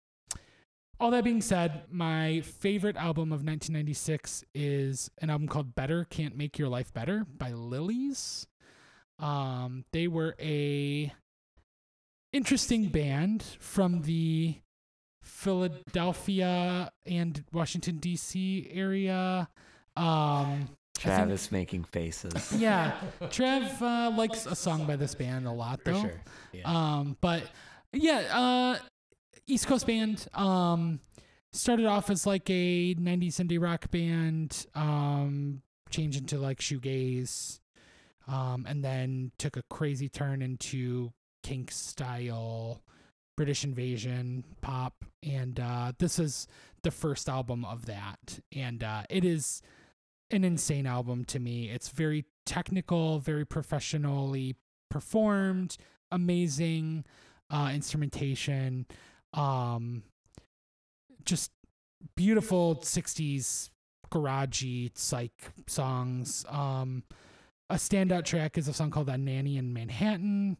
[0.98, 6.34] all that being said, my favorite album of 1996 is an album called Better Can't
[6.36, 8.46] Make Your Life Better by Lilys.
[9.18, 11.12] Um, they were a
[12.32, 14.56] interesting band from the
[15.22, 18.68] Philadelphia and Washington D.C.
[18.72, 19.48] area.
[19.96, 22.52] Um, I think- Travis making faces.
[22.56, 22.92] yeah,
[23.30, 26.00] Trev uh, likes a song by this band a lot, For though.
[26.02, 26.20] sure.
[26.52, 26.62] Yeah.
[26.64, 27.42] Um, but
[27.92, 28.78] yeah, uh,
[29.46, 30.26] East Coast band.
[30.34, 31.00] Um,
[31.52, 37.60] started off as like a 90s indie rock band, um, changed into like shoegaze,
[38.26, 41.12] um, and then took a crazy turn into
[41.42, 42.82] kink style
[43.36, 45.04] British invasion pop.
[45.22, 46.46] And uh, this is
[46.82, 48.40] the first album of that.
[48.54, 49.62] And uh, it is
[50.30, 51.70] an insane album to me.
[51.70, 54.56] It's very technical, very professionally
[54.90, 55.76] performed,
[56.10, 57.04] amazing
[57.50, 58.86] uh, instrumentation,
[59.34, 60.02] um,
[61.24, 61.50] just
[62.16, 63.70] beautiful 60s
[64.10, 66.44] garagey psych songs.
[66.48, 67.02] Um,
[67.68, 70.56] a standout track is a song called "A Nanny in Manhattan."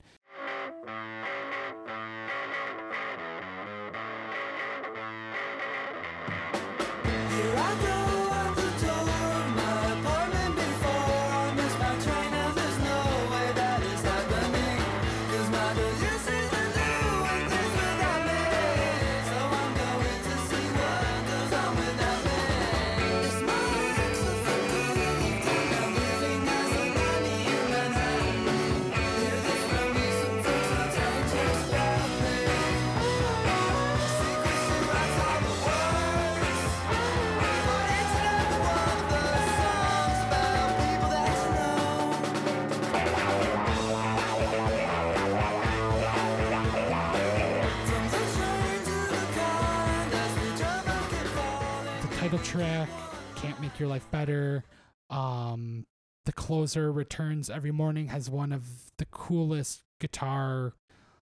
[52.57, 52.89] Track
[53.35, 54.65] can't make your life better
[55.11, 55.85] um
[56.25, 58.65] the closer returns every morning has one of
[58.97, 60.73] the coolest guitar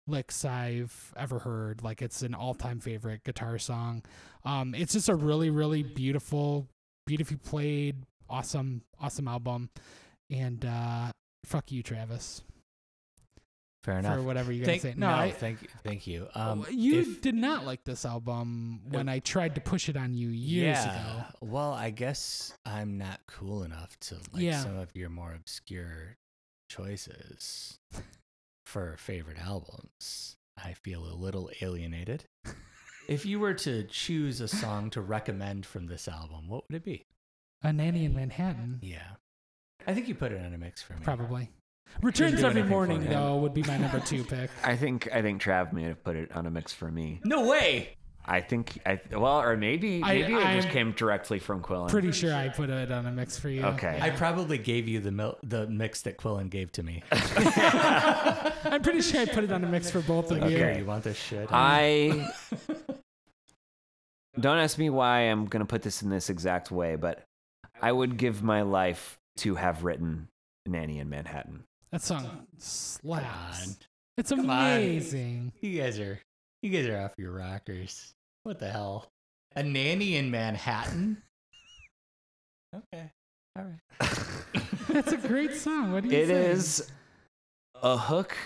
[0.06, 1.82] licks i've ever heard.
[1.82, 4.02] Like it's an all-time favorite guitar song.
[4.44, 6.66] Um it's just a really really beautiful
[7.06, 7.96] beautifully played
[8.28, 9.68] awesome awesome album.
[10.30, 11.12] And uh
[11.44, 12.42] fuck you travis
[13.84, 14.16] Fair enough.
[14.16, 16.26] for whatever you're gonna say no, I, thank you, thank you.
[16.34, 20.14] Um, you if- did not like this album when i tried to push it on
[20.14, 24.60] you years yeah, ago Well, I guess I'm not cool enough to like Yeah.
[24.62, 26.16] some of your more obscure
[26.68, 27.78] choices
[28.66, 30.36] for favorite albums.
[30.62, 32.24] I feel a little alienated.
[33.08, 36.84] if you were to choose a song to recommend from this album, what would it
[36.84, 37.06] be?
[37.62, 39.16] a nanny in manhattan Yeah.
[39.86, 41.00] I think you put it in a mix for me.
[41.02, 41.50] Probably.
[42.02, 44.50] Returns every morning though would be my number two pick.
[44.64, 47.20] I think I think Trav may have put it on a mix for me.
[47.24, 47.90] No way.
[48.30, 51.88] I think I well, or maybe I- maybe it just I'm came directly from Quillen.
[51.88, 53.64] Pretty sure I put it on a mix for you.
[53.64, 53.98] Okay.
[54.00, 57.02] I probably gave you the mil- the mix that Quillen gave to me.
[57.12, 60.56] I'm pretty sure I put it on a mix for both of you.
[60.58, 60.78] Okay.
[60.80, 61.48] you want this shit?
[61.50, 62.28] I
[64.38, 67.24] don't ask me why I'm gonna put this in this exact way, but
[67.80, 70.28] I would give my life to have written
[70.66, 71.64] Nanny in Manhattan.
[71.92, 73.78] That song slaps.
[74.16, 74.72] It's Come on.
[74.72, 75.52] amazing.
[75.60, 76.20] You guys are
[76.62, 78.14] you guys are off your rockers.
[78.42, 79.10] What the hell?
[79.56, 81.22] A nanny in Manhattan?
[82.92, 83.10] Okay.
[83.56, 84.10] All right.
[84.90, 85.90] That's a great song.
[85.92, 86.50] What do you It say?
[86.50, 86.90] is
[87.82, 88.36] a hook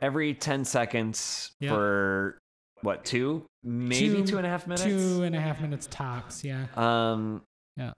[0.00, 1.70] every 10 seconds Yeah.
[1.70, 2.38] for
[2.82, 3.44] what, two?
[3.64, 4.84] Maybe Two- two and a half minutes?
[4.84, 6.44] Two and a half minutes tops.
[6.44, 6.66] Yeah.
[6.76, 7.42] Um,
[7.76, 7.94] Yeah.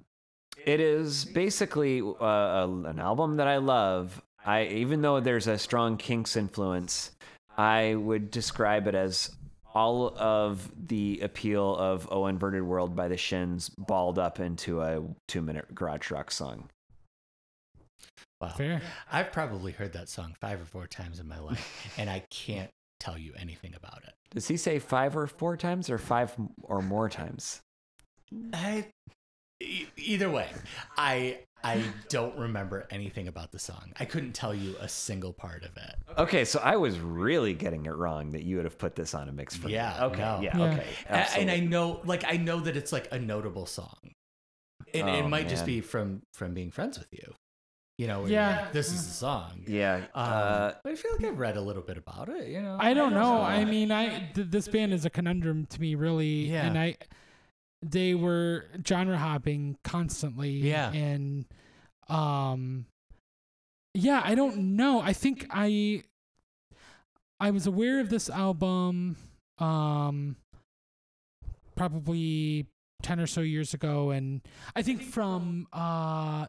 [0.64, 4.22] It is basically uh, an album that I love.
[4.44, 7.12] I even though there's a strong Kinks influence,
[7.56, 9.30] I would describe it as
[9.74, 15.02] all of the appeal of "Oh Inverted World" by the Shins balled up into a
[15.28, 16.68] two-minute garage rock song.
[18.40, 18.48] Wow.
[18.48, 18.82] Fair.
[19.10, 22.70] I've probably heard that song five or four times in my life, and I can't
[23.00, 24.12] tell you anything about it.
[24.30, 27.60] Does he say five or four times, or five or more times?
[28.52, 28.86] I,
[29.60, 30.48] e- either way,
[30.96, 33.92] I I don't remember anything about the song.
[33.98, 35.94] I couldn't tell you a single part of it.
[36.18, 39.28] Okay, so I was really getting it wrong that you would have put this on
[39.28, 40.06] a mix for Yeah, me.
[40.06, 40.40] Okay, no.
[40.42, 40.64] yeah, Yeah.
[40.72, 40.86] okay.
[41.08, 43.96] A- and I know, like, I know that it's like a notable song.
[44.92, 47.34] And it Oh, might just be from from being friends with you.
[47.98, 48.62] You know, Yeah.
[48.62, 49.64] like, this is the song.
[49.66, 49.96] Yeah.
[49.96, 52.48] Um, uh, but I feel like I've read a little bit about it.
[52.48, 53.38] You know, I don't know.
[53.38, 56.50] so- I mean, I th- this band is a conundrum to me, really.
[56.50, 56.66] Yeah.
[56.66, 56.96] And I,
[57.90, 60.50] they were genre hopping constantly.
[60.50, 60.92] Yeah.
[60.92, 61.46] And,
[62.08, 62.86] um,
[63.94, 65.00] yeah, I don't know.
[65.00, 66.02] I think I,
[67.38, 69.16] I was aware of this album,
[69.58, 70.36] um,
[71.76, 72.66] probably
[73.02, 74.40] ten or so years ago, and
[74.74, 76.46] I think from uh,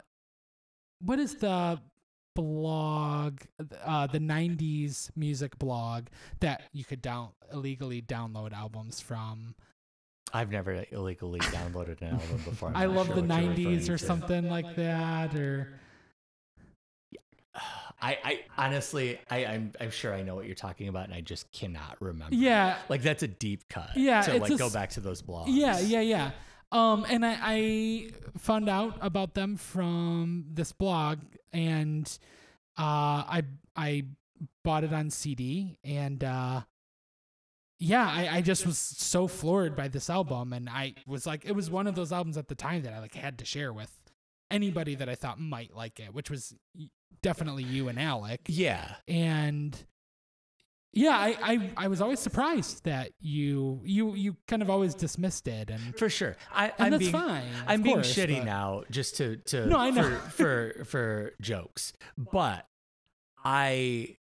[1.01, 1.79] what is the
[2.35, 3.41] blog,
[3.83, 6.07] uh, the '90s music blog
[6.39, 9.55] that you could down illegally download albums from.
[10.35, 12.69] I've never illegally downloaded an album before.
[12.69, 14.05] I'm I love sure the what you're referring '90s or to.
[14.05, 15.79] something like that, or
[18.01, 21.21] I, I honestly, I, I'm, I'm sure I know what you're talking about, and I
[21.21, 22.35] just cannot remember.
[22.35, 22.77] Yeah.
[22.89, 23.91] like that's a deep cut.
[23.95, 25.45] Yeah, to like a go back to those blogs.
[25.47, 26.31] Yeah, yeah, yeah.
[26.71, 31.19] Um, and I, I found out about them from this blog,
[31.53, 32.05] and
[32.77, 33.43] uh, I
[33.75, 34.03] I
[34.65, 36.61] bought it on CD, and uh,
[37.79, 41.51] yeah, I, I just was so floored by this album, and I was like, it
[41.53, 43.91] was one of those albums at the time that I like had to share with
[44.51, 46.53] anybody that I thought might like it, which was
[47.21, 49.75] definitely you and Alec yeah, and
[50.93, 55.47] yeah I, I i was always surprised that you you you kind of always dismissed
[55.47, 56.37] it and for sure.
[56.53, 59.77] I, and I'm that's being, fine I'm being shitty but- now, just to to No,
[59.79, 60.03] I know.
[60.03, 62.67] for for for jokes, but
[63.43, 64.17] I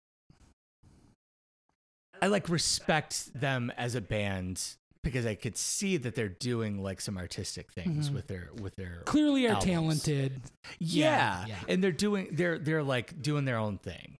[2.22, 4.62] I like respect them as a band
[5.02, 8.14] because I could see that they're doing like some artistic things Mhm.
[8.14, 10.40] with their with their clearly are talented
[10.78, 11.58] Yeah, Yeah, yeah.
[11.68, 14.16] and they're doing they're they're like doing their own thing,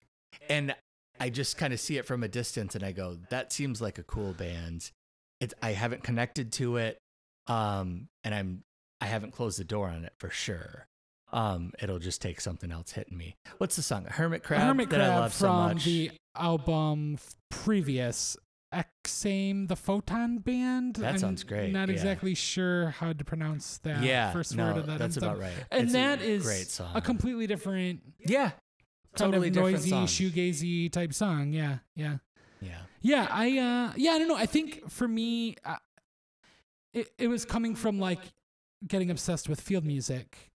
[0.50, 0.74] and
[1.20, 3.98] I just kind of see it from a distance, and I go, that seems like
[3.98, 4.90] a cool band.
[5.40, 6.98] It's I haven't connected to it,
[7.46, 8.64] um, and I'm
[9.00, 10.86] I haven't closed the door on it for sure.
[11.32, 13.36] Um, it'll just take something else hitting me.
[13.58, 14.04] What's the song?
[14.04, 15.84] Hermit Crab hermit that I crab love so from much.
[15.84, 17.18] the album
[17.50, 18.36] previous
[18.74, 20.96] Eccsame the Photon Band.
[20.96, 21.94] That I'm sounds great, Not yeah.
[21.94, 24.98] exactly sure how to pronounce that yeah, first no, word of that.
[24.98, 25.52] that's and about right.
[25.70, 26.90] And It's a that is great song.
[26.94, 30.06] a completely different yeah, kind totally of different noisy song.
[30.06, 31.52] shoegazy type song.
[31.52, 32.16] Yeah, yeah.
[32.60, 34.36] Yeah, Yeah, I uh yeah, I don't know.
[34.36, 35.76] I think for me uh,
[36.94, 38.20] it it was coming from like
[38.86, 40.51] getting obsessed with field music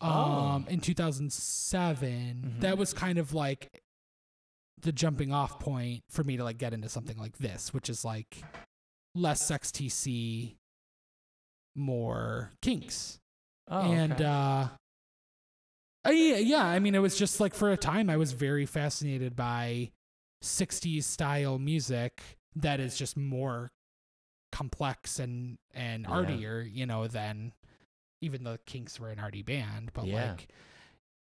[0.00, 2.44] um in 2007.
[2.56, 2.60] Mhm.
[2.60, 3.82] That was kind of like
[4.80, 8.04] the jumping off point for me to like get into something like this, which is
[8.04, 8.42] like
[9.14, 10.56] less XTC
[11.74, 13.18] more kinks.
[13.68, 14.24] oh, and okay.
[14.24, 14.68] uh
[16.10, 19.36] yeah, yeah, I mean, it was just like for a time, I was very fascinated
[19.36, 19.90] by
[20.42, 22.22] 60s style music
[22.56, 23.70] that is just more
[24.52, 26.10] complex and and Yeah.
[26.10, 27.52] artier, you know, than
[28.20, 29.90] even the Kinks were an arty band.
[29.94, 30.30] But Yeah.
[30.30, 30.48] like,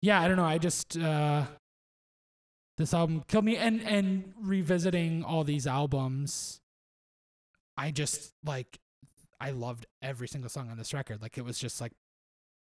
[0.02, 0.46] yeah, I don't know.
[0.46, 1.46] I just uh
[2.78, 6.60] this album killed me, and and revisiting all these albums,
[7.78, 8.80] I just like
[9.40, 11.22] I loved every single song on this record.
[11.22, 11.92] Like it was just like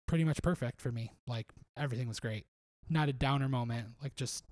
[0.06, 1.12] pretty much perfect for me.
[1.26, 1.46] Like
[1.76, 2.44] everything was great.
[2.88, 3.88] Not a downer moment.
[4.02, 4.44] Like just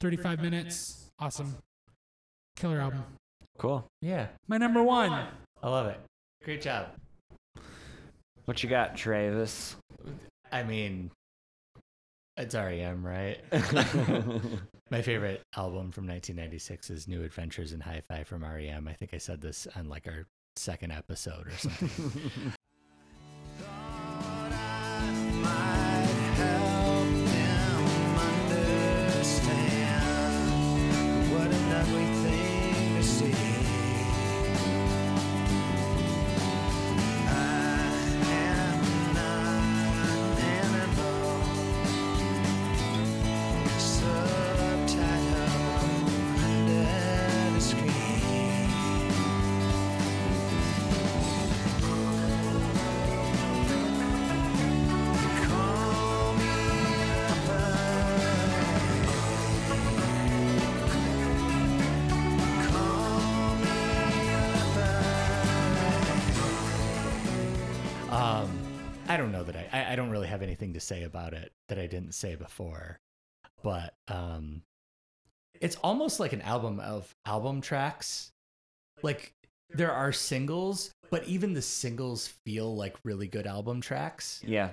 [0.00, 1.10] 35 minutes.
[1.18, 1.56] Awesome.
[2.56, 3.04] Killer album.
[3.58, 3.84] Cool.
[4.02, 5.10] yeah, My number one.
[5.10, 5.98] I love it.
[6.44, 6.90] Great job.
[8.48, 9.76] What you got, Travis?
[10.50, 11.10] I mean,
[12.38, 13.36] it's REM, right?
[14.90, 18.88] My favorite album from 1996 is New Adventures in Hi-Fi from REM.
[18.88, 20.24] I think I said this on like our
[20.56, 22.54] second episode or something.
[70.58, 72.98] anything to say about it that I didn't say before,
[73.62, 74.62] but um,
[75.60, 78.32] it's almost like an album of album tracks.
[79.02, 79.32] Like
[79.70, 84.40] there are singles, but even the singles feel like really good album tracks.
[84.44, 84.70] yeah.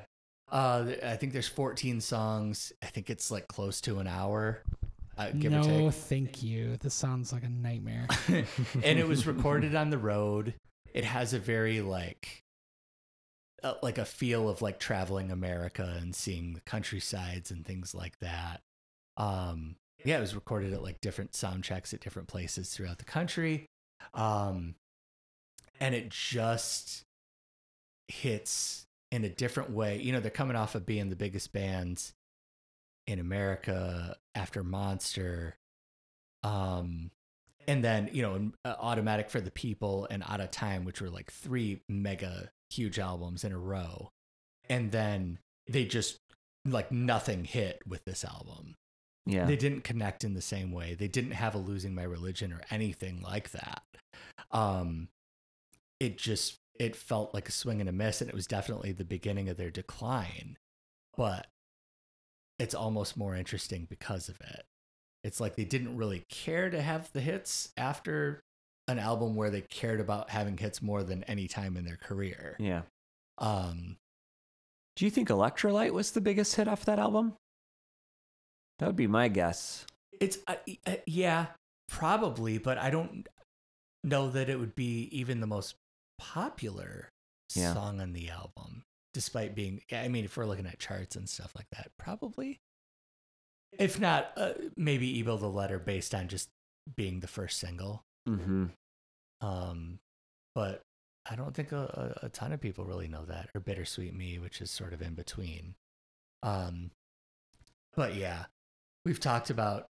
[0.52, 2.72] Uh, I think there's 14 songs.
[2.84, 4.62] I think it's like close to an hour,
[5.18, 5.94] uh, give or no, take.
[5.94, 6.78] thank you.
[6.78, 8.08] This sounds like a nightmare.
[8.28, 10.54] and it was recorded on the road.
[10.94, 12.44] It has a very like
[13.66, 18.20] uh, like a feel of like traveling America and seeing the countrysides and things like
[18.20, 18.62] that.
[19.18, 23.06] Um yeah, it was recorded at like different sound checks at different places throughout the
[23.06, 23.66] country.
[24.14, 24.76] Um
[25.80, 27.04] and it just
[28.08, 30.00] hits in a different way.
[30.00, 32.14] You know, they're coming off of being the biggest bands
[33.08, 35.58] in America after Monster.
[36.44, 37.10] Um
[37.68, 41.10] and then you know uh, automatic for the people and out of time which were
[41.10, 44.10] like three mega huge albums in a row.
[44.70, 46.20] And then they just
[46.66, 48.76] like nothing hit with this album.
[49.28, 49.46] Yeah.
[49.46, 50.94] they didn't connect in the same way.
[50.94, 53.82] They didn't have a losing my religion or anything like that.
[54.52, 55.10] Um
[56.00, 59.06] it just it felt like a swing and a miss and it was definitely the
[59.06, 60.58] beginning of their decline.
[61.18, 61.48] But
[62.60, 64.66] it's almost more interesting because of it.
[65.26, 68.40] It's like they didn't really care to have the hits after
[68.88, 72.56] an album where they cared about having hits more than any time in their career.
[72.60, 72.84] Yeah.
[73.40, 73.98] Um,
[74.96, 77.34] Do you think Electrolite was the biggest hit off that album?
[78.80, 79.86] That would be my guess.
[80.20, 81.48] it's uh, uh, yeah,
[81.90, 83.28] probably, but I don't
[84.04, 85.76] know that it would be even the most
[86.20, 87.10] popular
[87.56, 87.74] Yeah.
[87.74, 88.84] song on the album,
[89.14, 89.82] despite being.
[89.92, 92.60] I mean, if we're looking at charts and stuff like that, probably.
[93.80, 96.50] If not, uh, maybe "E-Bow the Letter" based on just
[96.96, 98.04] being the first single.
[98.28, 98.66] Mm-hmm.
[99.42, 100.00] Um,
[100.54, 100.82] but
[101.30, 104.40] I don't think a, a, a ton of people really know that, or "Bittersweet Me,"
[104.40, 105.76] which is sort of in between.
[106.44, 106.92] Um,
[107.96, 108.46] but yeah,
[109.06, 109.88] we've talked about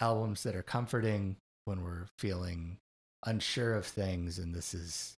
[0.00, 2.78] albums that are comforting when we're feeling
[3.26, 5.16] unsure of things, and this is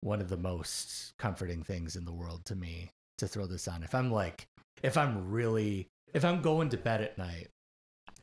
[0.00, 3.82] one of the most comforting things in the world to me to throw this on.
[3.82, 4.46] If I'm like,
[4.82, 7.48] if I'm really, if I'm going to bed at night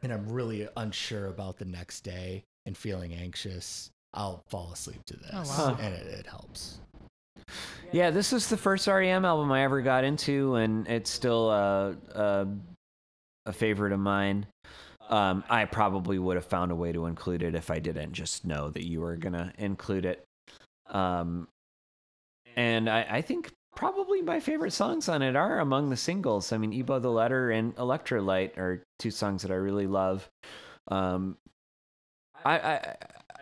[0.03, 5.17] and I'm really unsure about the next day and feeling anxious, I'll fall asleep to
[5.17, 5.77] this, Oh, wow.
[5.79, 6.79] and it, it helps.
[7.91, 11.93] Yeah, this is the first REM album I ever got into, and it's still uh,
[12.13, 12.45] uh,
[13.45, 14.47] a favorite of mine.
[15.09, 18.45] Um, I probably would have found a way to include it if I didn't just
[18.45, 20.23] know that you were gonna include it.
[20.89, 21.47] Um,
[22.55, 26.51] and I, I think probably my favorite songs on it are among the singles.
[26.51, 30.29] I mean, E-Bow the Letter and Electrolite are two songs that I really love.
[30.87, 31.37] Um,
[32.43, 32.95] I, I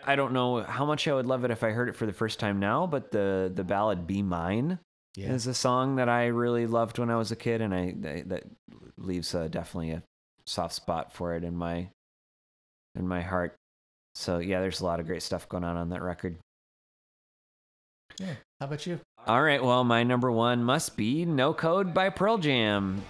[0.06, 2.12] I don't know how much I would love it if I heard it for the
[2.12, 4.78] first time now, but the the ballad "Be Mine"
[5.16, 5.32] Yeah.
[5.32, 8.22] is a song that I really loved when I was a kid, and I, I
[8.26, 8.44] that
[8.96, 10.02] leaves uh, definitely a
[10.46, 11.88] soft spot for it in my
[12.94, 13.54] in my heart.
[14.14, 16.36] So yeah, there's a lot of great stuff going on on that record.
[18.20, 18.34] yeah.
[18.60, 19.00] How about you?
[19.26, 23.02] All right, well, my number one must be "No Code" by Pearl Jam.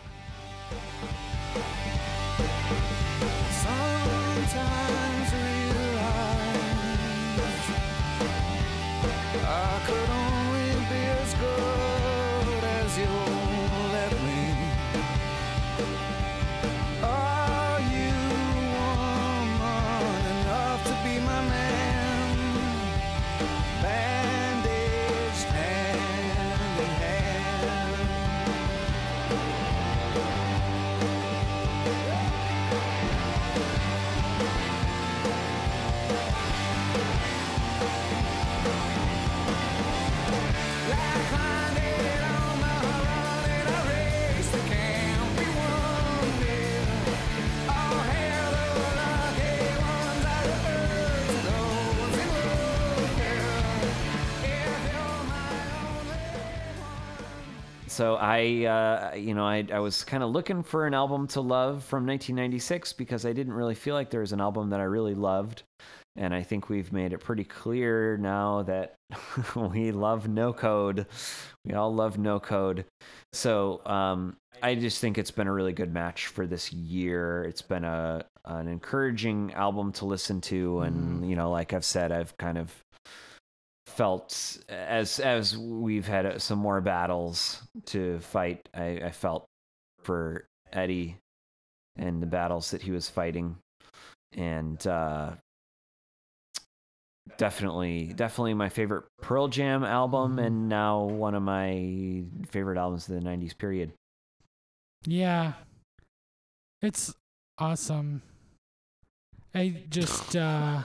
[57.94, 61.40] So I, uh, you know, I, I was kind of looking for an album to
[61.40, 64.82] love from 1996 because I didn't really feel like there was an album that I
[64.82, 65.62] really loved,
[66.16, 68.96] and I think we've made it pretty clear now that
[69.54, 71.06] we love No Code.
[71.64, 72.84] We all love No Code.
[73.32, 77.44] So um, I just think it's been a really good match for this year.
[77.44, 82.10] It's been a an encouraging album to listen to, and you know, like I've said,
[82.10, 82.74] I've kind of
[83.86, 89.44] felt as as we've had some more battles to fight I, I felt
[90.02, 91.16] for eddie
[91.96, 93.56] and the battles that he was fighting
[94.32, 95.32] and uh
[97.36, 103.14] definitely definitely my favorite pearl jam album and now one of my favorite albums of
[103.14, 103.92] the 90s period
[105.06, 105.52] Yeah.
[106.82, 107.14] It's
[107.58, 108.22] awesome.
[109.54, 110.82] I just uh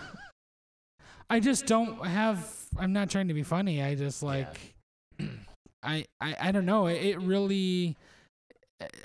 [1.30, 2.46] I just don't have
[2.78, 3.82] I'm not trying to be funny.
[3.84, 4.76] I just like
[5.84, 6.88] I, I I don't know.
[6.88, 7.98] It, it really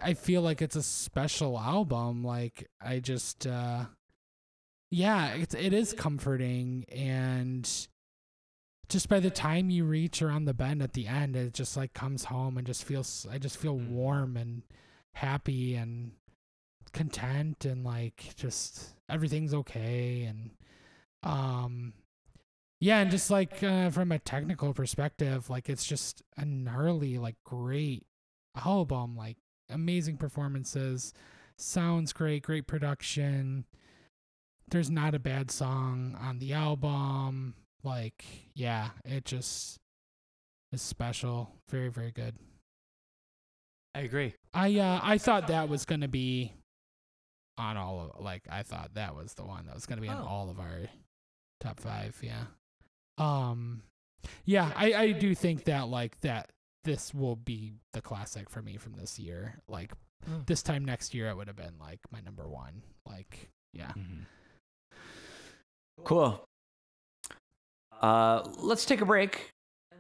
[0.03, 2.25] I feel like it's a special album.
[2.25, 3.85] Like I just uh
[4.91, 7.69] yeah, it's it is comforting and
[8.89, 11.95] just by the time you reach around the bend at the end, it just like
[11.95, 14.63] comes home and just feels I just feel warm and
[15.15, 16.13] happy and
[16.93, 20.51] content and like just everything's okay and
[21.23, 21.93] um
[22.85, 27.37] yeah and just like uh, from a technical perspective like it's just a gnarly like
[27.45, 28.05] great
[28.65, 29.39] album like
[29.71, 31.15] amazing performances
[31.57, 33.65] sounds great great production
[34.69, 38.23] there's not a bad song on the album like
[38.55, 39.79] yeah it just
[40.73, 42.35] is special very very good
[43.97, 44.35] I agree.
[44.53, 46.53] I uh I thought that was gonna be
[47.57, 50.21] on all of like I thought that was the one that was gonna be on
[50.21, 50.27] Oh.
[50.27, 50.89] all of our
[51.61, 52.47] top five, yeah.
[53.19, 53.83] Um
[54.45, 56.51] yeah, I, I do think that like that
[56.85, 59.59] this will be the classic for me from this year.
[59.69, 59.93] Like
[60.47, 62.83] this time next year, it would have been like my number one.
[63.07, 63.93] Like, yeah.
[66.05, 66.45] Cool.
[68.01, 69.51] Uh, let's take a break,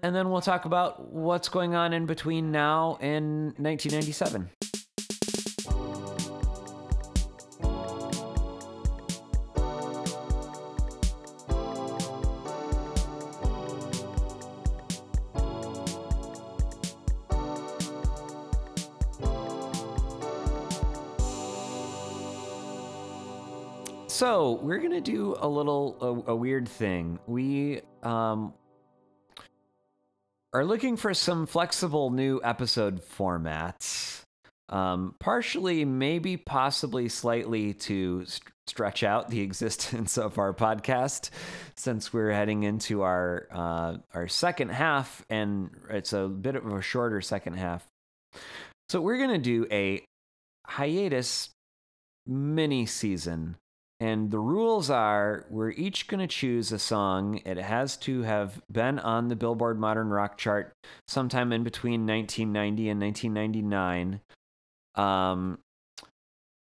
[0.02, 4.50] and then we'll talk about what's going on in between now and 1997.
[24.14, 27.18] So we're gonna do a little a, a weird thing.
[27.26, 28.54] We um
[30.52, 34.22] are looking for some flexible new episode formats.
[34.68, 41.30] Um, partially, maybe, possibly, slightly to st- stretch out the existence of our podcast,
[41.76, 46.80] since we're heading into our uh, our second half, and it's a bit of a
[46.80, 47.84] shorter second half.
[48.90, 50.04] So we're gonna do a
[50.68, 51.50] hiatus
[52.28, 53.56] mini season
[54.00, 57.40] and the rules are we're each going to choose a song.
[57.44, 60.72] It has to have been on the Billboard Modern Rock chart
[61.06, 64.20] sometime in between 1990 and 1999.
[64.96, 65.58] Um,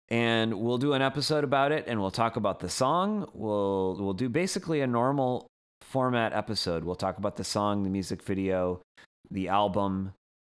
[0.08, 3.28] and we'll do an episode about it and we'll talk about the song.
[3.34, 5.48] We'll we'll do basically a normal
[5.82, 6.84] format episode.
[6.84, 8.80] We'll talk about the song, the music video,
[9.30, 10.14] the album,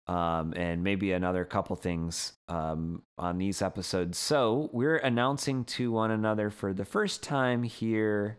[0.09, 4.17] um, and maybe another couple things um, on these episodes.
[4.19, 8.39] So we're announcing to one another for the first time here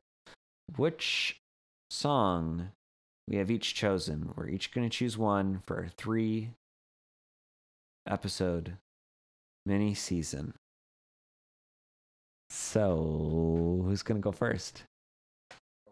[0.77, 1.39] which
[1.91, 2.69] song
[3.27, 4.33] we have each chosen.
[4.35, 6.51] We're each going to choose one for a three
[8.07, 8.77] episode
[9.65, 10.53] mini season.
[12.49, 14.83] So who's going to go first?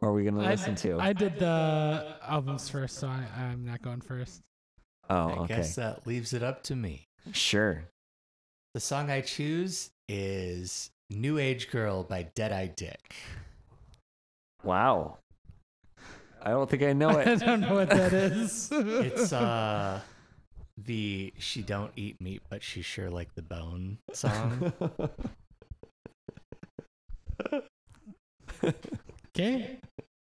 [0.01, 0.99] Or are we going to I- listen to?
[0.99, 4.41] I did the albums first, so I, I'm not going first.
[5.09, 5.55] Oh, I okay.
[5.57, 7.05] guess that leaves it up to me.
[7.31, 7.84] Sure.
[8.73, 13.15] The song I choose is New Age Girl by Deadeye Dick.
[14.63, 15.17] Wow.
[16.41, 17.27] I don't think I know it.
[17.27, 18.69] I don't know what that is.
[18.71, 19.99] It's uh
[20.77, 24.71] the She Don't Eat Meat But She Sure Like the Bone song.
[29.35, 29.79] okay.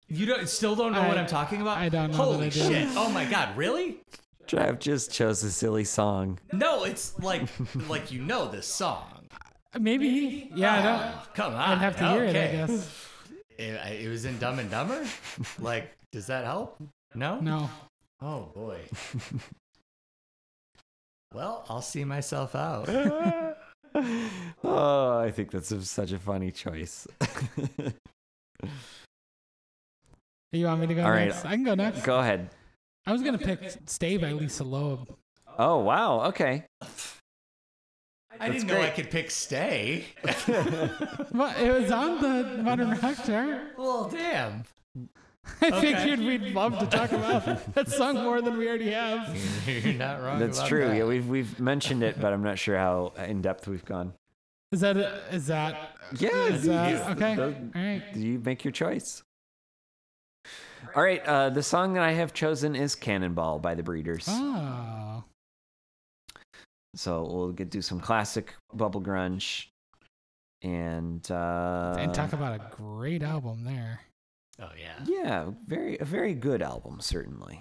[0.08, 1.78] You don't still don't know what I- I'm talking about?
[1.78, 2.60] I don't know that Holy I do.
[2.62, 2.88] shit.
[2.96, 4.00] Oh my god, really?
[4.48, 6.40] Trav just chose a silly song.
[6.54, 7.48] No, it's like
[7.90, 9.28] like you know this song.
[9.74, 10.52] Uh, maybe.
[10.54, 11.02] Yeah, I don't.
[11.02, 11.60] Oh, come on.
[11.60, 12.52] I'd have to hear it, I okay.
[12.58, 13.10] guess.
[13.58, 15.06] It, it was in Dumb and Dumber?
[15.60, 16.78] like, does that help?
[17.14, 17.40] No?
[17.40, 17.70] No.
[18.22, 18.80] Oh boy.
[21.34, 22.90] well, I'll see myself out.
[24.64, 27.08] oh, I think that's a, such a funny choice.
[30.56, 31.28] You want me to go All right.
[31.28, 31.46] next?
[31.46, 32.02] I can go next.
[32.04, 32.50] Go ahead.
[33.06, 35.16] I was gonna pick "Stay" by Lisa Loeb.
[35.58, 36.22] Oh, wow.
[36.26, 36.66] Okay.
[36.82, 36.88] I
[38.50, 40.06] That's didn't know I could pick Stay.
[41.32, 43.74] Well, it was on the Modern Rock chart.
[43.78, 44.64] well, damn.
[45.62, 45.94] I Okay.
[45.94, 49.38] figured we'd love to talk about that song more than we already have.
[49.68, 50.40] You're not wrong.
[50.40, 50.88] That's about true.
[50.88, 50.98] that.
[50.98, 54.14] Yeah, we've we've mentioned it, but I'm not sure how in depth we've gone.
[54.72, 54.98] Is that
[55.32, 56.48] is that Yeah.
[56.48, 57.36] is that you- okay?
[57.36, 58.02] those- All right.
[58.16, 59.24] You make your choice.
[60.96, 61.22] All right.
[61.26, 64.26] Uh, the song that I have chosen is "Cannonball" by the Breeders.
[64.30, 65.24] Oh,
[66.96, 69.66] So we'll get do some classic bubble grunge,
[70.62, 74.00] and uh, and talk about a great album there.
[74.62, 75.04] Oh yeah.
[75.06, 77.60] yeah, very a very good album, certainly.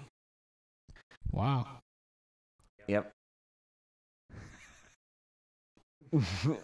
[1.33, 1.67] Wow.
[2.87, 3.11] Yep.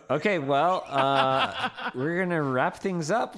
[0.10, 3.36] okay, well, uh, we're gonna wrap things up.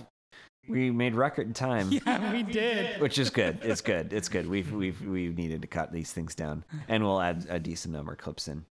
[0.68, 3.02] We made record time, Yeah, we did.
[3.02, 3.60] which is good.
[3.64, 4.14] It's good.
[4.14, 4.48] It's good.
[4.48, 8.14] We've we've we needed to cut these things down, and we'll add a decent number
[8.14, 8.65] of clips in.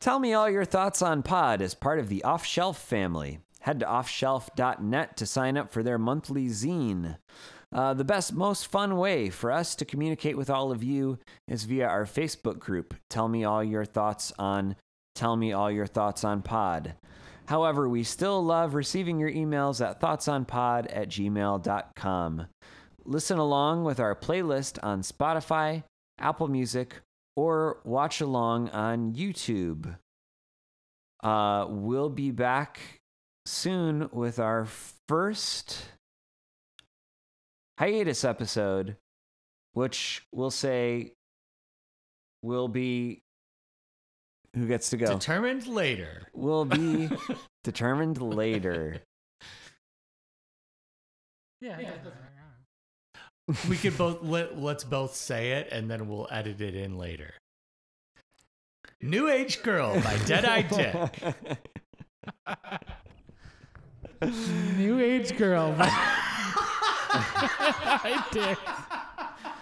[0.00, 3.38] Tell me all your thoughts on Pod as part of the Off Shelf family.
[3.60, 7.16] Head to offshelf.net to sign up for their monthly zine.
[7.72, 11.18] Uh, the best, most fun way for us to communicate with all of you
[11.48, 12.94] is via our Facebook group.
[13.10, 14.76] Tell me all your thoughts on
[15.16, 16.94] Tell me all your thoughts on Pod.
[17.46, 22.46] However, we still love receiving your emails at thoughtsonpod at gmail.com.
[23.04, 25.84] Listen along with our playlist on Spotify,
[26.18, 26.96] Apple Music,
[27.36, 29.96] or watch along on YouTube.
[31.22, 32.80] Uh, we'll be back
[33.46, 34.66] soon with our
[35.08, 35.84] first
[37.78, 38.96] hiatus episode,
[39.72, 41.12] which we'll say
[42.42, 43.22] will be
[44.56, 45.06] who gets to go.
[45.06, 46.22] Determined later.
[46.32, 47.10] Will be
[47.64, 49.02] determined later.
[51.60, 51.78] Yeah.
[51.78, 51.90] yeah.
[53.68, 57.34] we could both let let's both say it and then we'll edit it in later.
[59.02, 61.38] New Age Girl by Deadeye Dick.
[64.78, 65.90] New Age Girl by
[68.02, 68.58] Dead Dick.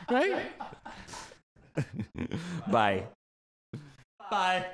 [0.08, 0.52] Right?
[2.70, 3.04] Bye.
[4.30, 4.66] Bye.